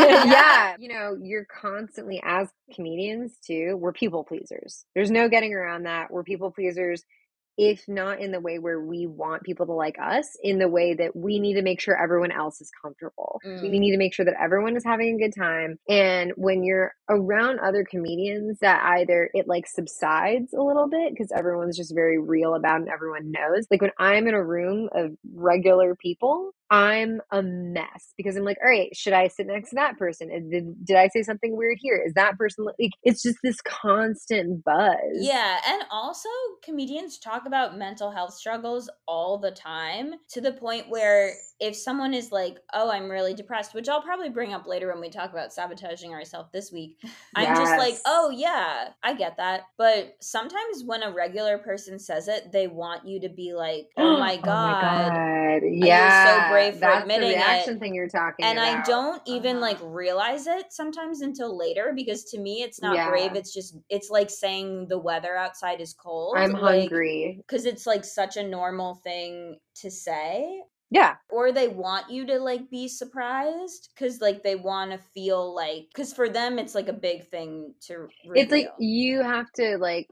[0.26, 0.76] yeah.
[0.78, 4.84] You know, you're constantly, as comedians too, we're people pleasers.
[4.94, 6.10] There's no getting around that.
[6.10, 7.02] We're people pleasers.
[7.58, 10.92] if not in the way where we want people to like us, in the way
[10.94, 13.40] that we need to make sure everyone else is comfortable.
[13.46, 13.62] Mm.
[13.62, 15.78] We need to make sure that everyone is having a good time.
[15.88, 21.32] And when you're around other comedians, that either it like subsides a little bit because
[21.34, 23.66] everyone's just very real about and everyone knows.
[23.70, 28.58] Like when I'm in a room of regular people, I'm a mess because I'm like,
[28.62, 30.28] all right, should I sit next to that person?
[30.50, 32.02] Did, did I say something weird here?
[32.04, 34.96] Is that person like, it's just this constant buzz.
[35.14, 36.28] Yeah, and also
[36.64, 42.12] comedians talk about mental health struggles all the time to the point where if someone
[42.12, 45.30] is like, "Oh, I'm really depressed," which I'll probably bring up later when we talk
[45.30, 46.98] about sabotaging ourselves this week.
[47.34, 52.28] I'm just like, "Oh, yeah, I get that." But sometimes when a regular person says
[52.28, 55.62] it, they want you to be like, "Oh, oh my god." God.
[55.62, 56.50] so Yeah.
[56.56, 57.38] Brave for That's admitting the it.
[57.38, 58.78] reaction thing you're talking and about.
[58.78, 59.88] I don't even like Uh-huh.
[59.88, 63.08] realize it sometimes until later because to me it's not Yeah.
[63.10, 63.34] brave.
[63.36, 66.36] It's just it's like saying the weather outside is cold.
[66.38, 67.36] I'm like, hungry.
[67.38, 71.16] because it's like such a normal thing to say Yeah.
[71.30, 75.86] or they want you to like be surprised because like they want to feel like
[75.92, 78.42] because for them it's like a big thing to reveal.
[78.42, 80.08] It's like you have to like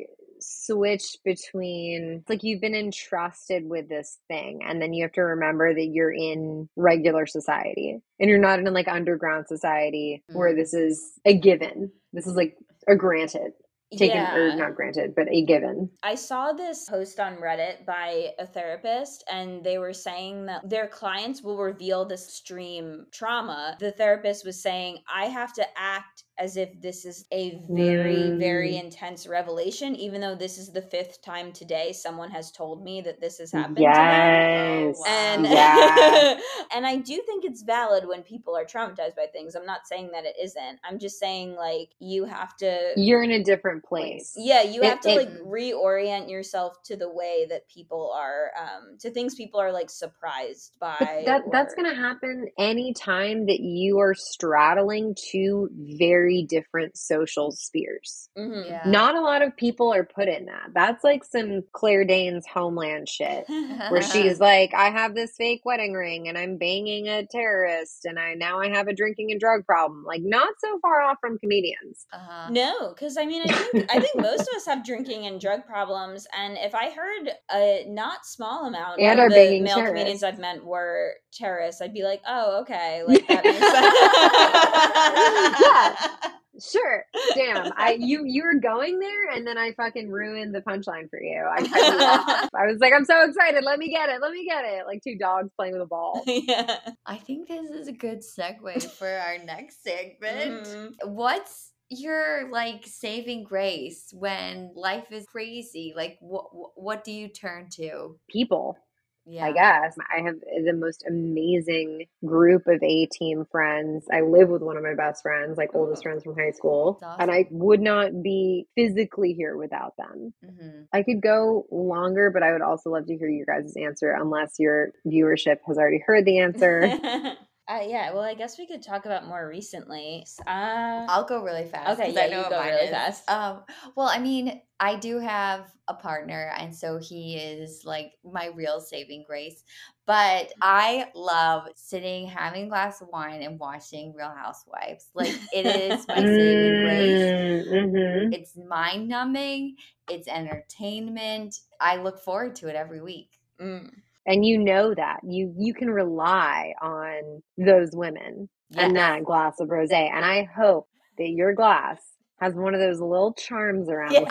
[0.46, 5.74] switch between like you've been entrusted with this thing and then you have to remember
[5.74, 10.56] that you're in regular society and you're not in like underground society where Mm.
[10.56, 11.90] this is a given.
[12.12, 12.56] This is like
[12.88, 13.52] a granted.
[13.96, 15.88] Taken or not granted, but a given.
[16.02, 20.88] I saw this post on Reddit by a therapist, and they were saying that their
[20.88, 23.76] clients will reveal this extreme trauma.
[23.78, 28.72] The therapist was saying, I have to act as if this is a very, very
[28.72, 28.84] Mm.
[28.84, 33.20] intense revelation, even though this is the fifth time today someone has told me that
[33.20, 33.94] this has happened to them.
[33.94, 35.02] Yes.
[35.06, 36.40] And yeah.
[36.74, 39.54] and I do think it's valid when people are traumatized by things.
[39.54, 40.80] I'm not saying that it isn't.
[40.84, 44.34] I'm just saying like you have to You're in a different place.
[44.36, 48.50] yeah, you It- have to it- like reorient yourself to the way that people are
[48.60, 50.96] um to things people are like surprised by.
[51.00, 55.68] But that that's going to happen anytime that you are straddling two
[55.98, 58.28] very different social spheres.
[58.38, 58.66] Mhm.
[58.68, 58.82] Yeah.
[58.86, 60.70] Not a lot of people are put in that.
[60.74, 63.44] That's like some Claire Danes homeland shit.
[63.90, 68.18] Where she's like, I have this fake wedding ring and I'm banging a terrorist and
[68.18, 70.04] I now I have a drinking and drug problem.
[70.04, 72.06] Like not so far off from comedians.
[72.12, 72.48] Uh-huh.
[72.50, 75.64] No, because I mean, I think I think most of us have drinking and drug
[75.66, 79.88] problems, and if I heard a not small amount And of are the male terrorists.
[79.90, 83.58] comedians I've met were terrorists, I'd be like, oh, okay, like that makes
[86.04, 86.13] sense.
[86.60, 87.04] Sure.
[87.34, 87.72] Damn.
[87.76, 91.42] I you you were going there and then I fucking ruined the punchline for you.
[91.42, 91.68] I you.
[92.54, 93.64] I was like, I'm so excited.
[93.64, 94.20] Let me get it.
[94.20, 94.86] Let me get it.
[94.86, 96.22] Like two dogs playing with a ball.
[96.26, 96.78] yeah.
[97.06, 100.66] I think this is a good segue for our next segment.
[100.66, 100.92] Mhm.
[101.06, 105.92] What's your like saving grace when life is crazy?
[105.96, 106.46] Like what
[106.76, 108.16] what do you turn to?
[108.30, 108.76] People.
[109.26, 109.44] Yeah.
[109.46, 109.96] I guess.
[110.16, 114.04] I have the most amazing group of A team friends.
[114.12, 116.98] I live with one of my best friends, like oldest friends from high school.
[117.00, 120.32] That's And I would not be physically here without them.
[120.44, 124.12] hmm I could go longer, but I would also love to hear your guys' answer,
[124.12, 126.92] unless your viewership has already heard the answer.
[127.66, 130.26] uh, yeah, well, I guess we could talk about more recently.
[130.46, 131.98] Uh, I'll go really fast.
[131.98, 132.90] Okay, yeah, I know you go really is.
[132.90, 133.30] fast.
[133.30, 133.62] Um,
[133.96, 138.80] well, I mean, I do have a partner, and so he is like my real
[138.80, 139.64] saving grace.
[140.06, 145.08] But I love sitting, having a glass of wine, and watching Real Housewives.
[145.14, 147.66] Like it is my saving grace.
[147.66, 148.32] Mm-hmm.
[148.34, 149.76] It's mind numbing.
[150.10, 151.56] It's entertainment.
[151.80, 153.30] I look forward to it every week.
[153.58, 153.90] mm.
[154.26, 159.68] And you know that you you can rely on those women and that glass of
[159.68, 160.10] rosé.
[160.10, 162.00] And I hope that your glass
[162.40, 164.12] has one of those little charms around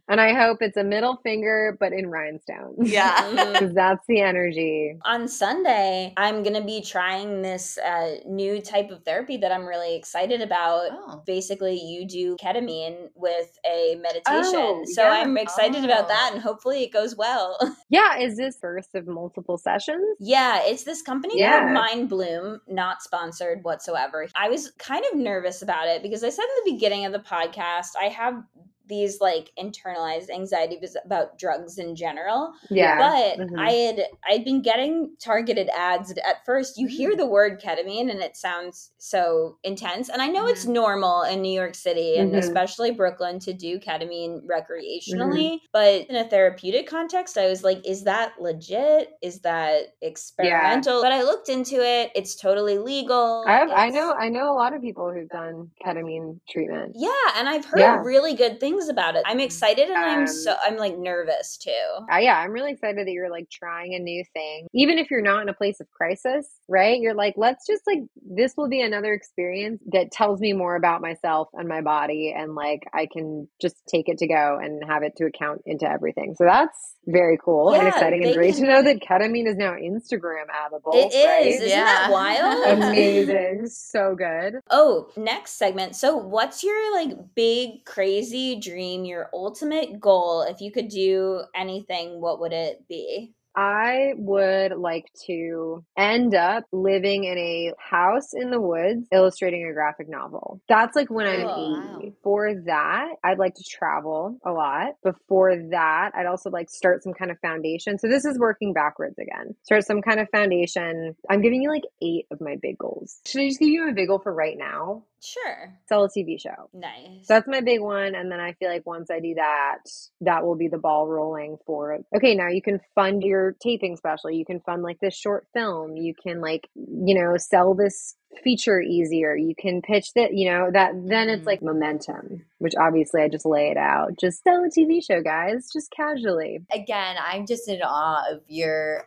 [0.09, 2.91] And I hope it's a middle finger, but in rhinestones.
[2.91, 3.71] Yeah.
[3.75, 4.97] That's the energy.
[5.05, 9.65] On Sunday, I'm going to be trying this uh, new type of therapy that I'm
[9.65, 10.89] really excited about.
[10.93, 11.23] Oh.
[11.25, 14.53] Basically, you do ketamine with a meditation.
[14.55, 15.11] Oh, so yeah.
[15.21, 16.35] I'm excited about that, Oh.
[16.35, 17.59] and hopefully it goes well.
[17.89, 20.17] Yeah, is this first of multiple sessions?
[20.19, 21.75] Yeah, it's this company Yeah.
[21.75, 21.77] called
[22.11, 24.27] Mindbloom, not sponsored whatsoever.
[24.35, 27.19] I was kind of nervous about it because I said in the beginning of the
[27.19, 28.43] podcast, I have
[28.89, 32.53] these like internalized anxieties about drugs in general.
[32.71, 32.99] Yeah.
[32.99, 33.59] But Mhm.
[33.59, 36.79] I had I'd been getting targeted ads at first.
[36.79, 37.17] You hear Mm.
[37.19, 40.09] the word ketamine and it sounds so intense.
[40.09, 42.39] And I know it's normal in New York City and Mhm.
[42.39, 45.53] especially Brooklyn to do ketamine recreationally.
[45.53, 45.67] Mm-hmm.
[45.73, 49.11] But in a therapeutic context, I was like, is that legit?
[49.23, 51.03] Is that experimental?
[51.03, 52.11] But I looked into it.
[52.15, 53.45] It's totally legal.
[53.47, 56.93] I have, I know I know a lot of people who've done ketamine treatment.
[56.97, 58.03] Yeah, and I've heard Yeah.
[58.03, 58.72] really good things.
[58.73, 59.23] Things about it.
[59.27, 61.71] I'm excited and I'm so Um, I'm like nervous too.
[62.13, 64.67] Uh, yeah, I'm really excited that you're like trying a new thing.
[64.75, 66.99] Even if you're not in a place of crisis, right?
[67.01, 71.01] You're like, let's just like, this will be another experience that tells me more about
[71.01, 72.35] myself and my body.
[72.37, 75.89] And like, I can just take it to go and have it to account into
[75.89, 76.35] everything.
[76.37, 79.73] So that's very cool and exciting and great can- to know that ketamine is now
[79.73, 80.95] Instagram appable.
[80.95, 81.25] It is.
[81.27, 81.47] right?
[81.47, 82.11] Isn't that Yeah.
[82.11, 82.79] wild?
[82.79, 83.67] Amazing.
[83.69, 84.61] So good.
[84.71, 85.97] Oh, next segment.
[85.97, 90.43] So, what's your like big crazy dream, your ultimate goal?
[90.43, 93.35] If you could do anything, what would it be?
[93.55, 99.75] I would like to end up living in a house in the woods illustrating a
[99.75, 100.63] graphic novel.
[100.69, 102.15] That's like when I'm Oh, 80.
[102.23, 104.95] For that, I'd like to travel a lot.
[105.05, 107.99] Before that, I'd also like start some kind of foundation.
[107.99, 109.55] So this is working backwards again.
[109.65, 111.15] Start some kind of foundation.
[111.29, 113.19] I'm giving you like eight of my big goals.
[113.27, 115.05] Should I just give you a big goal for right now?
[115.23, 115.79] Sure.
[115.89, 116.69] Sell a TV show.
[116.73, 117.27] Nice.
[117.27, 118.15] So that's my big one.
[118.15, 119.79] And then I feel like once I do that,
[120.23, 124.31] that will be the ball rolling for okay, now you can fund your taping special.
[124.31, 125.97] You can fund like this short film.
[125.97, 129.37] You can like, you know, sell this feature easier.
[129.37, 131.47] You can pitch that, you know, that then it's Mhm.
[131.47, 134.19] like momentum, which obviously I just lay it out.
[134.19, 136.61] Just sell a TV show, guys, just casually.
[136.73, 139.07] Again, I'm just in awe of your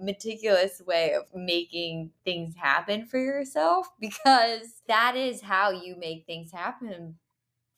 [0.00, 6.52] meticulous way of making things happen for yourself because that is how you make things
[6.52, 7.16] happen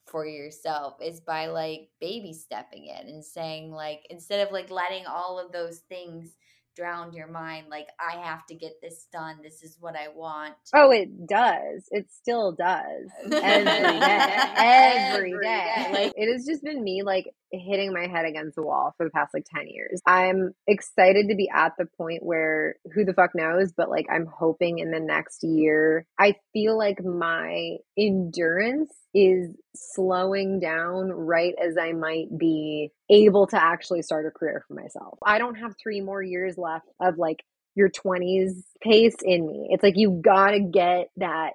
[0.06, 5.04] for yourself is by like baby stepping it and saying like instead of like letting
[5.06, 6.36] all of those things
[6.76, 10.54] drown your mind like i have to get this done this is what i want
[10.74, 11.88] Oh, it does.
[11.90, 13.08] It still does.
[13.24, 14.36] Every day.
[14.56, 15.88] Every day.
[15.90, 19.10] Like it has just been me like hitting my head against the wall for the
[19.10, 20.00] past like 10 years.
[20.06, 24.26] I'm excited to be at the point where who the fuck knows, but like I'm
[24.26, 31.76] hoping in the next year, I feel like my endurance is slowing down right as
[31.78, 35.18] I might be able to actually start a career for myself.
[35.24, 37.42] I don't have 3 more years left of like
[37.74, 39.68] your 20s pace in me.
[39.70, 41.52] It's like you got to get that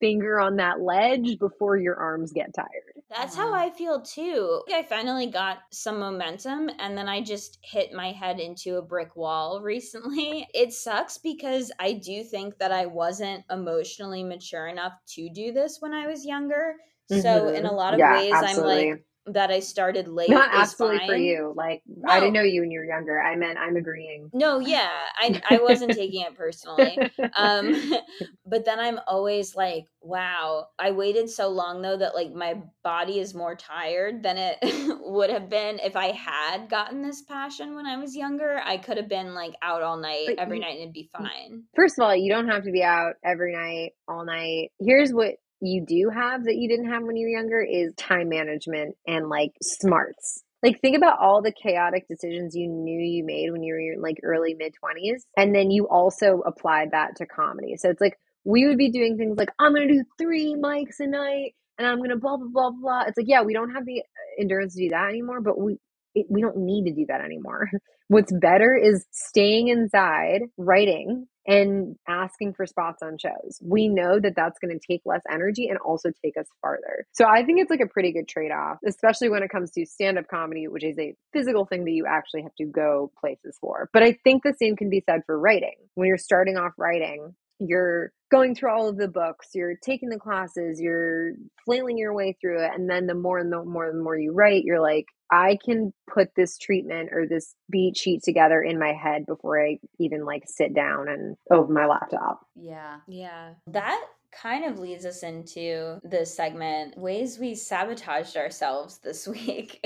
[0.00, 2.91] finger on that ledge before your arms get tired.
[3.14, 3.54] That's how Uh-huh.
[3.54, 4.62] I feel too.
[4.72, 9.16] I finally got some momentum and then I just hit my head into a brick
[9.16, 10.48] wall recently.
[10.54, 15.80] It sucks because I do think that I wasn't emotionally mature enough to do this
[15.80, 16.76] when I was younger.
[17.06, 18.08] So in a lot of Mm-hmm.
[18.08, 18.88] Yeah, ways absolutely.
[18.88, 21.52] I'm like that I started late Not absolutely for you.
[21.56, 23.20] Like I didn't know you when you were younger.
[23.20, 24.30] I meant I'm agreeing.
[24.32, 24.90] No, yeah.
[25.16, 26.98] I I wasn't taking it personally.
[27.36, 27.92] um
[28.46, 33.18] but then i'm always like wow i waited so long though that like my body
[33.20, 34.58] is more tired than it
[35.00, 38.96] would have been if i had gotten this passion when i was younger i could
[38.96, 41.98] have been like out all night But every you- night and it'd be fine First
[41.98, 44.70] of all, you don't have to be out every night, all night.
[44.80, 48.28] Here's what you do have that you didn't have when you were younger is time
[48.28, 50.42] management and like smarts.
[50.62, 54.02] Like think about all the chaotic decisions you knew you made when you were in
[54.02, 57.76] like early mid 20s and then you also applied that to comedy.
[57.76, 60.98] So it's like we would be doing things like I'm going to do 3 mics
[60.98, 63.02] a night and I'm going to blah blah blah blah.
[63.06, 65.78] It's like yeah, we don't have the uh, endurance to do that anymore, but we
[66.14, 67.68] it, we don't need to do that anymore.
[68.08, 73.58] What's better is staying inside, writing, and asking for spots on shows.
[73.62, 77.06] We know that that's going to take less energy and also take us farther.
[77.12, 79.86] So I think it's like a pretty good trade off, especially when it comes to
[79.86, 83.56] stand up comedy, which is a physical thing that you actually have to go places
[83.60, 83.88] for.
[83.92, 85.74] But I think the same can be said for writing.
[85.94, 87.34] When you're starting off writing,
[87.68, 91.32] you're going through all of the books, you're taking the classes, you're
[91.64, 92.70] flailing your way through it.
[92.74, 95.58] And then the more and the more and the more you write, you're like, I
[95.64, 100.24] can put this treatment or this beat sheet together in my head before I even
[100.24, 102.40] like sit down and open my laptop.
[102.54, 109.26] yeah yeah that kind of leads us into this segment ways we sabotaged ourselves this
[109.36, 109.84] week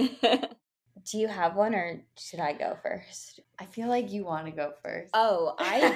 [1.10, 4.52] do you have one or should i go first i feel like you want to
[4.52, 5.94] go first oh i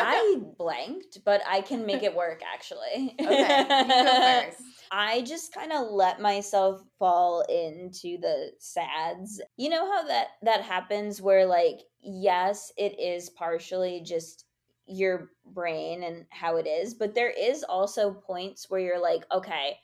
[0.00, 3.14] I blanked, but I can make it work actually.
[3.20, 9.40] okay you go first I just kind of let myself fall into the sads.
[9.56, 14.46] You know how that that happens where like yes, it is partially just
[14.86, 19.78] your brain and how it is, but there is also points where you're like, okay,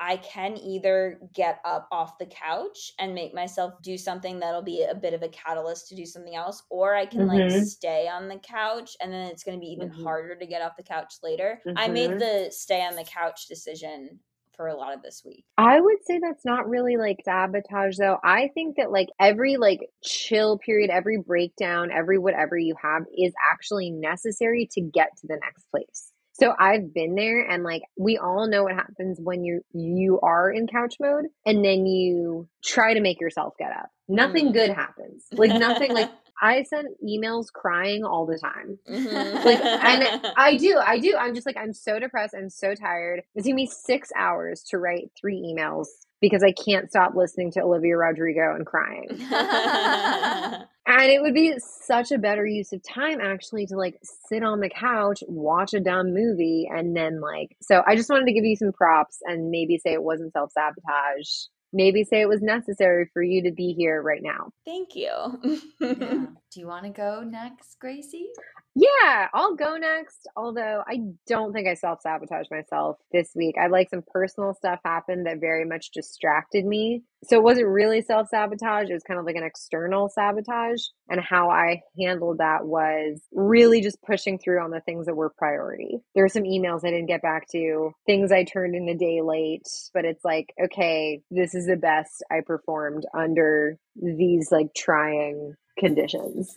[0.00, 4.82] I can either get up off the couch and make myself do something that'll be
[4.84, 7.66] a bit of a catalyst to do something else, or I can like Mhm.
[7.66, 10.04] stay on the couch and then it's going to be even Mhm.
[10.04, 11.62] harder to get off the couch later.
[11.76, 12.18] I made Mhm.
[12.18, 14.20] the stay on the couch decision
[14.56, 15.44] for a lot of this week.
[15.58, 18.18] I would say that's not really like sabotage though.
[18.24, 23.34] I think that like every like chill period, every breakdown, every whatever you have is
[23.52, 26.12] actually necessary to get to the next place.
[26.40, 30.50] So I've been there and like we all know what happens when you you are
[30.50, 33.90] in couch mode and then you try to make yourself get up.
[34.08, 34.52] Nothing Mm.
[34.54, 35.24] good happens.
[35.32, 36.10] Like nothing like
[36.42, 38.78] I send emails crying all the time.
[38.88, 39.44] Mhm.
[39.44, 41.14] Like and I do, I do.
[41.18, 43.22] I'm just like I'm so depressed, I'm so tired.
[43.34, 45.88] It took me six hours to write three emails
[46.22, 49.08] because I can't stop listening to Olivia Rodrigo and crying.
[50.92, 53.96] And it would be such a better use of time actually to like
[54.28, 57.56] sit on the couch, watch a dumb movie, and then like.
[57.62, 60.50] So I just wanted to give you some props and maybe say it wasn't self
[60.50, 61.28] sabotage.
[61.72, 64.50] Maybe say it was necessary for you to be here right now.
[64.66, 65.60] Thank you.
[65.80, 66.26] Yeah.
[66.52, 68.28] Do you want to go next, Gracie?
[68.76, 70.28] Yeah, I'll go next.
[70.36, 73.56] Although I don't think I self sabotaged myself this week.
[73.60, 77.02] I like some personal stuff happened that very much distracted me.
[77.24, 78.88] So it wasn't really self sabotage.
[78.88, 80.82] It was kind of like an external sabotage.
[81.08, 85.30] And how I handled that was really just pushing through on the things that were
[85.36, 85.98] priority.
[86.14, 89.20] There were some emails I didn't get back to, things I turned in a day
[89.20, 95.54] late, but it's like, okay, this is the best I performed under these like trying
[95.76, 96.56] conditions.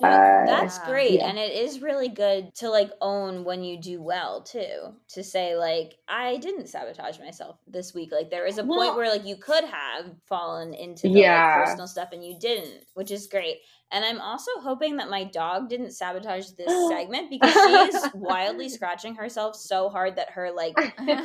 [0.00, 1.12] You know, Uh, that's great.
[1.12, 1.28] yeah.
[1.28, 4.94] And it is really good to like own when you do well too.
[5.10, 8.10] To say like I didn't sabotage myself this week.
[8.10, 11.56] Like there is a Well- point where like you could have fallen into the Yeah.
[11.58, 13.58] like, personal stuff and you didn't, which is great.
[13.94, 17.58] And I'm also hoping that my dog didn't sabotage this segment because she
[17.98, 20.74] is wildly scratching herself so hard that her like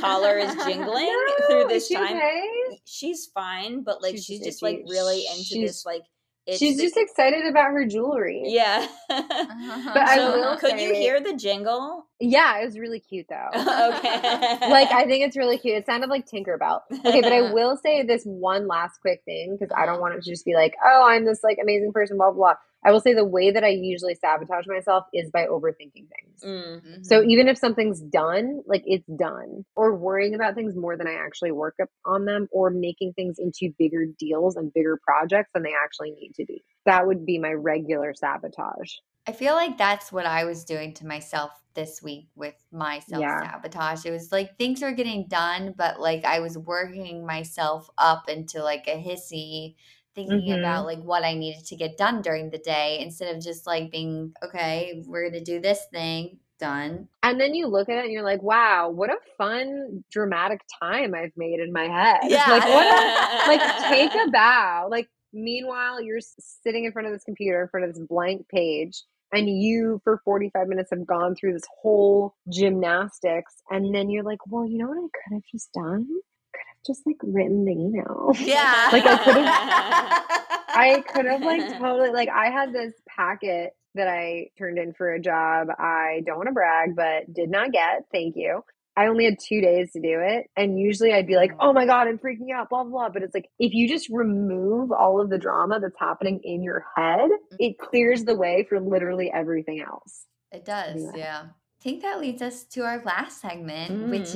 [0.01, 1.15] collar is jingling
[1.47, 2.17] through this she time.
[2.17, 2.81] okay?
[2.83, 6.03] she's fine, but like She's she's, just just like really into She's- this like
[6.47, 8.43] itch She's that- just excited about her jewelry.
[8.45, 8.87] yeah.
[9.09, 9.91] Uh-huh.
[9.93, 12.06] But I will could you hear the jingle?
[12.19, 13.49] Yeah, it was really cute though.
[13.53, 14.69] okay.
[14.69, 15.75] like I think it's really cute.
[15.75, 16.81] It sounded like Tinkerbell.
[17.05, 20.23] Okay, but I will say this one last quick thing because I don't want it
[20.23, 22.35] to just be like, oh, I'm this like amazing person, blah blah.
[22.35, 22.53] blah.
[22.85, 26.43] I will say the way that I usually sabotage myself is by overthinking things.
[26.45, 27.05] Mm.
[27.05, 31.13] So even if something's done, like it's done, or worrying about things more than I
[31.13, 35.63] actually work up on them, or making things into bigger deals and bigger projects than
[35.63, 36.63] they actually need to be.
[36.85, 38.93] That would be my regular sabotage.
[39.27, 43.21] I feel like that's what I was doing to myself this week with my self
[43.43, 44.05] sabotage.
[44.05, 48.63] It was like things were getting done, but like I was working myself up into
[48.63, 49.75] like a hissy,
[50.15, 50.59] thinking Mhm.
[50.59, 53.91] about like what I needed to get done during the day instead of just like
[53.91, 57.09] being, okay, we're going to do this thing, done.
[57.21, 61.13] And then you look at it and you're like, wow, what a fun, dramatic time
[61.13, 62.21] I've made in my head.
[62.23, 62.45] Yeah.
[62.49, 64.87] Like, what a, like, take a bow.
[64.89, 69.03] Like, meanwhile, you're sitting in front of this computer, in front of this blank page,
[69.31, 73.55] and you, for 45 minutes, have gone through this whole gymnastics.
[73.69, 76.07] And then you're like, well, you know what I could have just done?
[76.53, 78.31] Could have just, like, written the email.
[78.39, 78.89] Yeah.
[78.91, 80.37] Like, I could've-
[80.77, 85.11] I could have like totally like I had this packet that I turned in for
[85.11, 85.69] a job.
[85.79, 88.03] I don't want to brag, but did not get.
[88.11, 88.63] Thank you.
[88.97, 90.49] I only had two days to do it.
[90.57, 93.09] And usually I'd be like, oh my God, I'm freaking out, blah, blah, blah.
[93.09, 96.83] But it's like, if you just remove all of the drama that's happening in your
[96.95, 97.29] head,
[97.59, 100.25] it clears the way for literally everything else.
[100.51, 101.13] It does, Anyway.
[101.17, 101.43] yeah.
[101.79, 104.35] I think that leads us to our last segment, which Mm.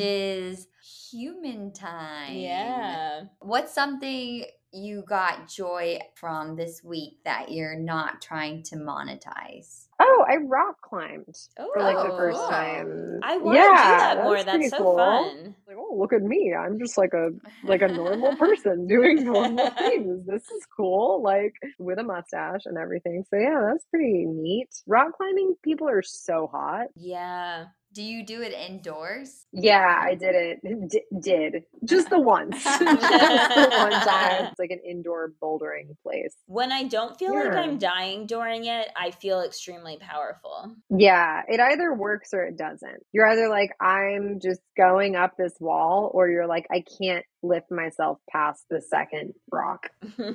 [0.50, 0.68] is
[1.12, 2.36] human time.
[2.36, 3.24] Yeah.
[3.40, 9.88] What's something you got joy from this week that you're not trying to monetize?
[10.04, 11.36] Oh, I rock climbed
[11.74, 12.50] for like the Oh, first cool.
[12.50, 13.20] time.
[13.24, 14.44] I want to do that more.
[14.44, 14.96] That's so cool.
[14.96, 15.56] fun.
[15.68, 16.54] Like, oh, look at me.
[16.54, 17.30] I'm just like a
[17.64, 20.26] like a normal person doing normal things.
[20.26, 23.24] This is cool, like with a mustache and everything.
[23.30, 24.70] So yeah, that's pretty neat.
[24.88, 26.88] Rock climbing people are so hot.
[26.96, 27.66] Yeah.
[27.94, 29.46] Do you do it indoors?
[29.52, 30.60] Yeah, I did it.
[30.90, 34.48] D- did just the once, just the one time.
[34.52, 36.34] It's like an indoor bouldering place.
[36.46, 40.74] When I don't feel like I'm dying during it, I feel extremely powerful.
[40.90, 43.04] Yeah, it either works or it doesn't.
[43.12, 47.72] You're either like, I'm just going up this wall, or you're like, I can't lift
[47.72, 49.90] myself past the second rock.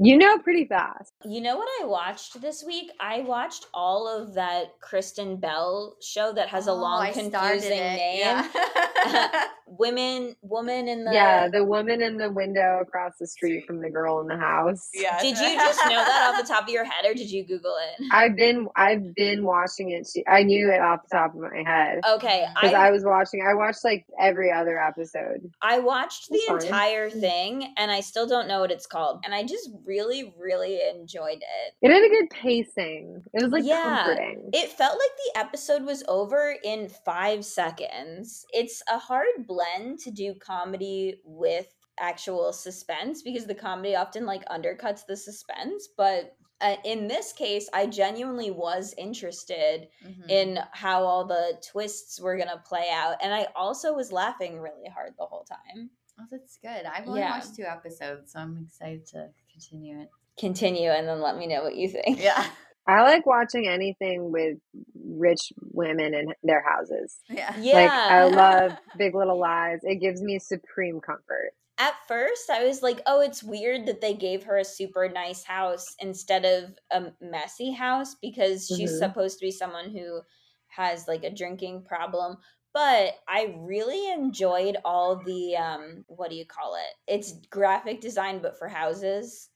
[0.00, 1.12] You know, pretty fast.
[1.24, 2.90] You know what I watched this week?
[3.00, 7.70] I watched all of that Kristen Bell show that has a Oh, long, I confusing
[7.70, 8.18] name.
[8.20, 8.48] yeah.
[9.70, 11.12] Women, woman in the.
[11.12, 14.88] Yeah, the woman in the window across the street from the girl in the house.
[14.94, 15.20] Yeah.
[15.20, 17.74] Did you just know that off the top of your head, or did you Google
[17.98, 18.04] it?
[18.12, 20.08] I've been I've been watching it.
[20.12, 20.22] too.
[20.26, 23.44] I knew it off the top of my head Okay, because I I was watching.
[23.46, 25.50] I watched like every other episode.
[25.60, 29.34] I watched the That's entire thing, and I still don't know what it's called, and
[29.34, 31.74] I just really, really enjoyed it.
[31.82, 33.22] It had a good pacing.
[33.34, 34.04] It was like Yeah.
[34.04, 34.50] comforting.
[34.52, 38.44] It felt like the episode was over in five seconds.
[38.52, 41.66] It's a hard blend to do comedy with
[42.00, 47.68] actual suspense because the comedy often like undercuts the suspense, but uh, in this case,
[47.72, 50.28] I genuinely was interested Mhm.
[50.28, 53.16] in how all the twists were going to play out.
[53.22, 55.90] And I also was laughing really hard the whole time.
[56.20, 56.84] Oh, that's good.
[56.84, 57.30] I've only Yeah.
[57.30, 60.08] watched two episodes, so I'm excited to continue it.
[60.38, 62.20] Continue and then let me know what you think.
[62.20, 62.44] Yeah.
[62.86, 64.56] I like watching anything with
[65.04, 67.18] rich women in their houses.
[67.28, 67.54] Yeah.
[67.60, 67.74] Yeah.
[67.74, 69.80] Like I love Big Little Lies.
[69.82, 71.52] It gives me supreme comfort.
[71.80, 75.44] At first, I was like, oh, it's weird that they gave her a super nice
[75.44, 78.98] house instead of a messy house because she's Mhm.
[78.98, 80.22] supposed to be someone who
[80.68, 82.38] has like a drinking problem.
[82.74, 87.12] But I really enjoyed all the um what do you call it?
[87.12, 89.48] It's graphic design but for houses.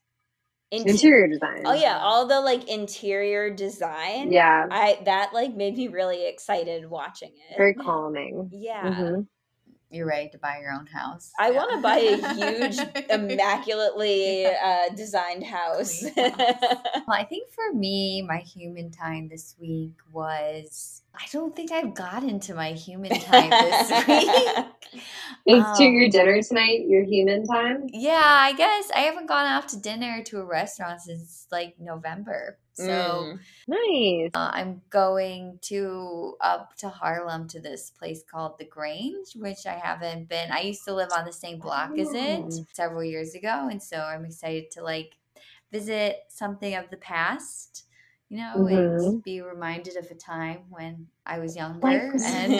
[0.71, 1.63] Inter- Interior design.
[1.65, 4.31] Oh yeah, all the like interior design.
[4.33, 4.67] Yeah.
[4.71, 7.57] I that like made me really excited watching it.
[7.57, 8.49] Very calming.
[8.51, 8.89] Yeah.
[8.89, 9.27] Mhm.
[9.93, 11.31] You're ready to buy your own house.
[11.39, 11.57] I Yeah.
[11.57, 12.77] want to buy a huge,
[13.09, 16.03] immaculately uh, designed house.
[16.15, 16.15] House.
[16.15, 21.01] Well, I think for me, my human time this week was.
[21.15, 25.03] I don't think I've got into my human time this week.
[25.45, 27.87] Is to Um, your dinner tonight your human time?
[27.93, 28.19] Yeah,
[28.49, 32.57] I guess I haven't gone out to dinner to a restaurant since like November.
[32.73, 33.39] So Mm.
[33.67, 34.31] Nice.
[34.33, 39.73] uh, I'm going to up to Harlem to this place called The Grange, which I
[39.73, 40.51] haven't been.
[40.51, 42.65] I used to live on the same block as it Oh.
[42.73, 45.15] several years ago, and so I'm excited to like
[45.71, 47.85] visit something of the past,
[48.29, 48.97] you know, Mhm.
[49.13, 52.53] and be reminded of a time when I was younger Like- and.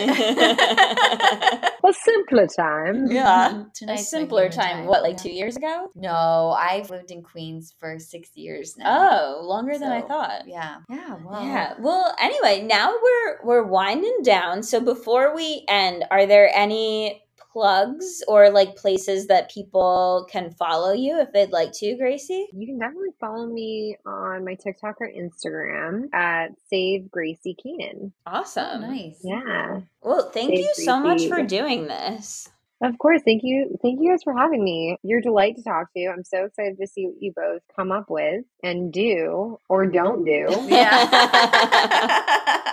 [1.85, 3.07] A simpler time.
[3.11, 3.49] Yeah.
[3.49, 3.59] Mm-hmm.
[3.59, 4.85] a Tonight's my simpler human time.
[4.85, 5.23] What, like yeah.
[5.23, 5.89] two years ago?
[5.95, 8.85] No, I've lived in Queens for six years now.
[8.87, 10.47] Oh, longer than I thought.
[10.47, 10.77] Yeah.
[10.89, 11.17] Yeah.
[11.25, 11.73] Well, Yeah.
[11.79, 14.63] Well, anyway, now we're we're winding down.
[14.63, 17.22] So before we end, are there any
[17.53, 22.47] plugs or like places that people can follow you if they'd like to, Gracie?
[22.51, 28.11] You can definitely follow me on my TikTok or Instagram at Save Gracie Canaan.
[28.25, 28.81] Oh, Awesome.
[28.81, 29.19] nice.
[29.23, 29.81] Yeah.
[30.01, 32.49] Well, thank Save you so much for doing this.
[32.83, 33.21] Of course.
[33.25, 33.75] Thank you.
[33.81, 34.97] Thank you guys for having me.
[35.03, 35.99] You're a delight to talk to.
[35.99, 36.11] You.
[36.11, 40.25] I'm so excited to see what you both come up with and do or don't
[40.25, 40.47] do.
[40.67, 41.09] Yeah.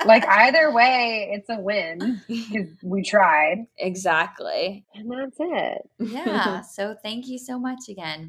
[0.06, 3.66] like either way, it's a win because we tried.
[3.78, 4.84] exactly.
[4.94, 5.88] And that's it.
[5.98, 6.60] yeah.
[6.70, 8.28] So thank you so much again.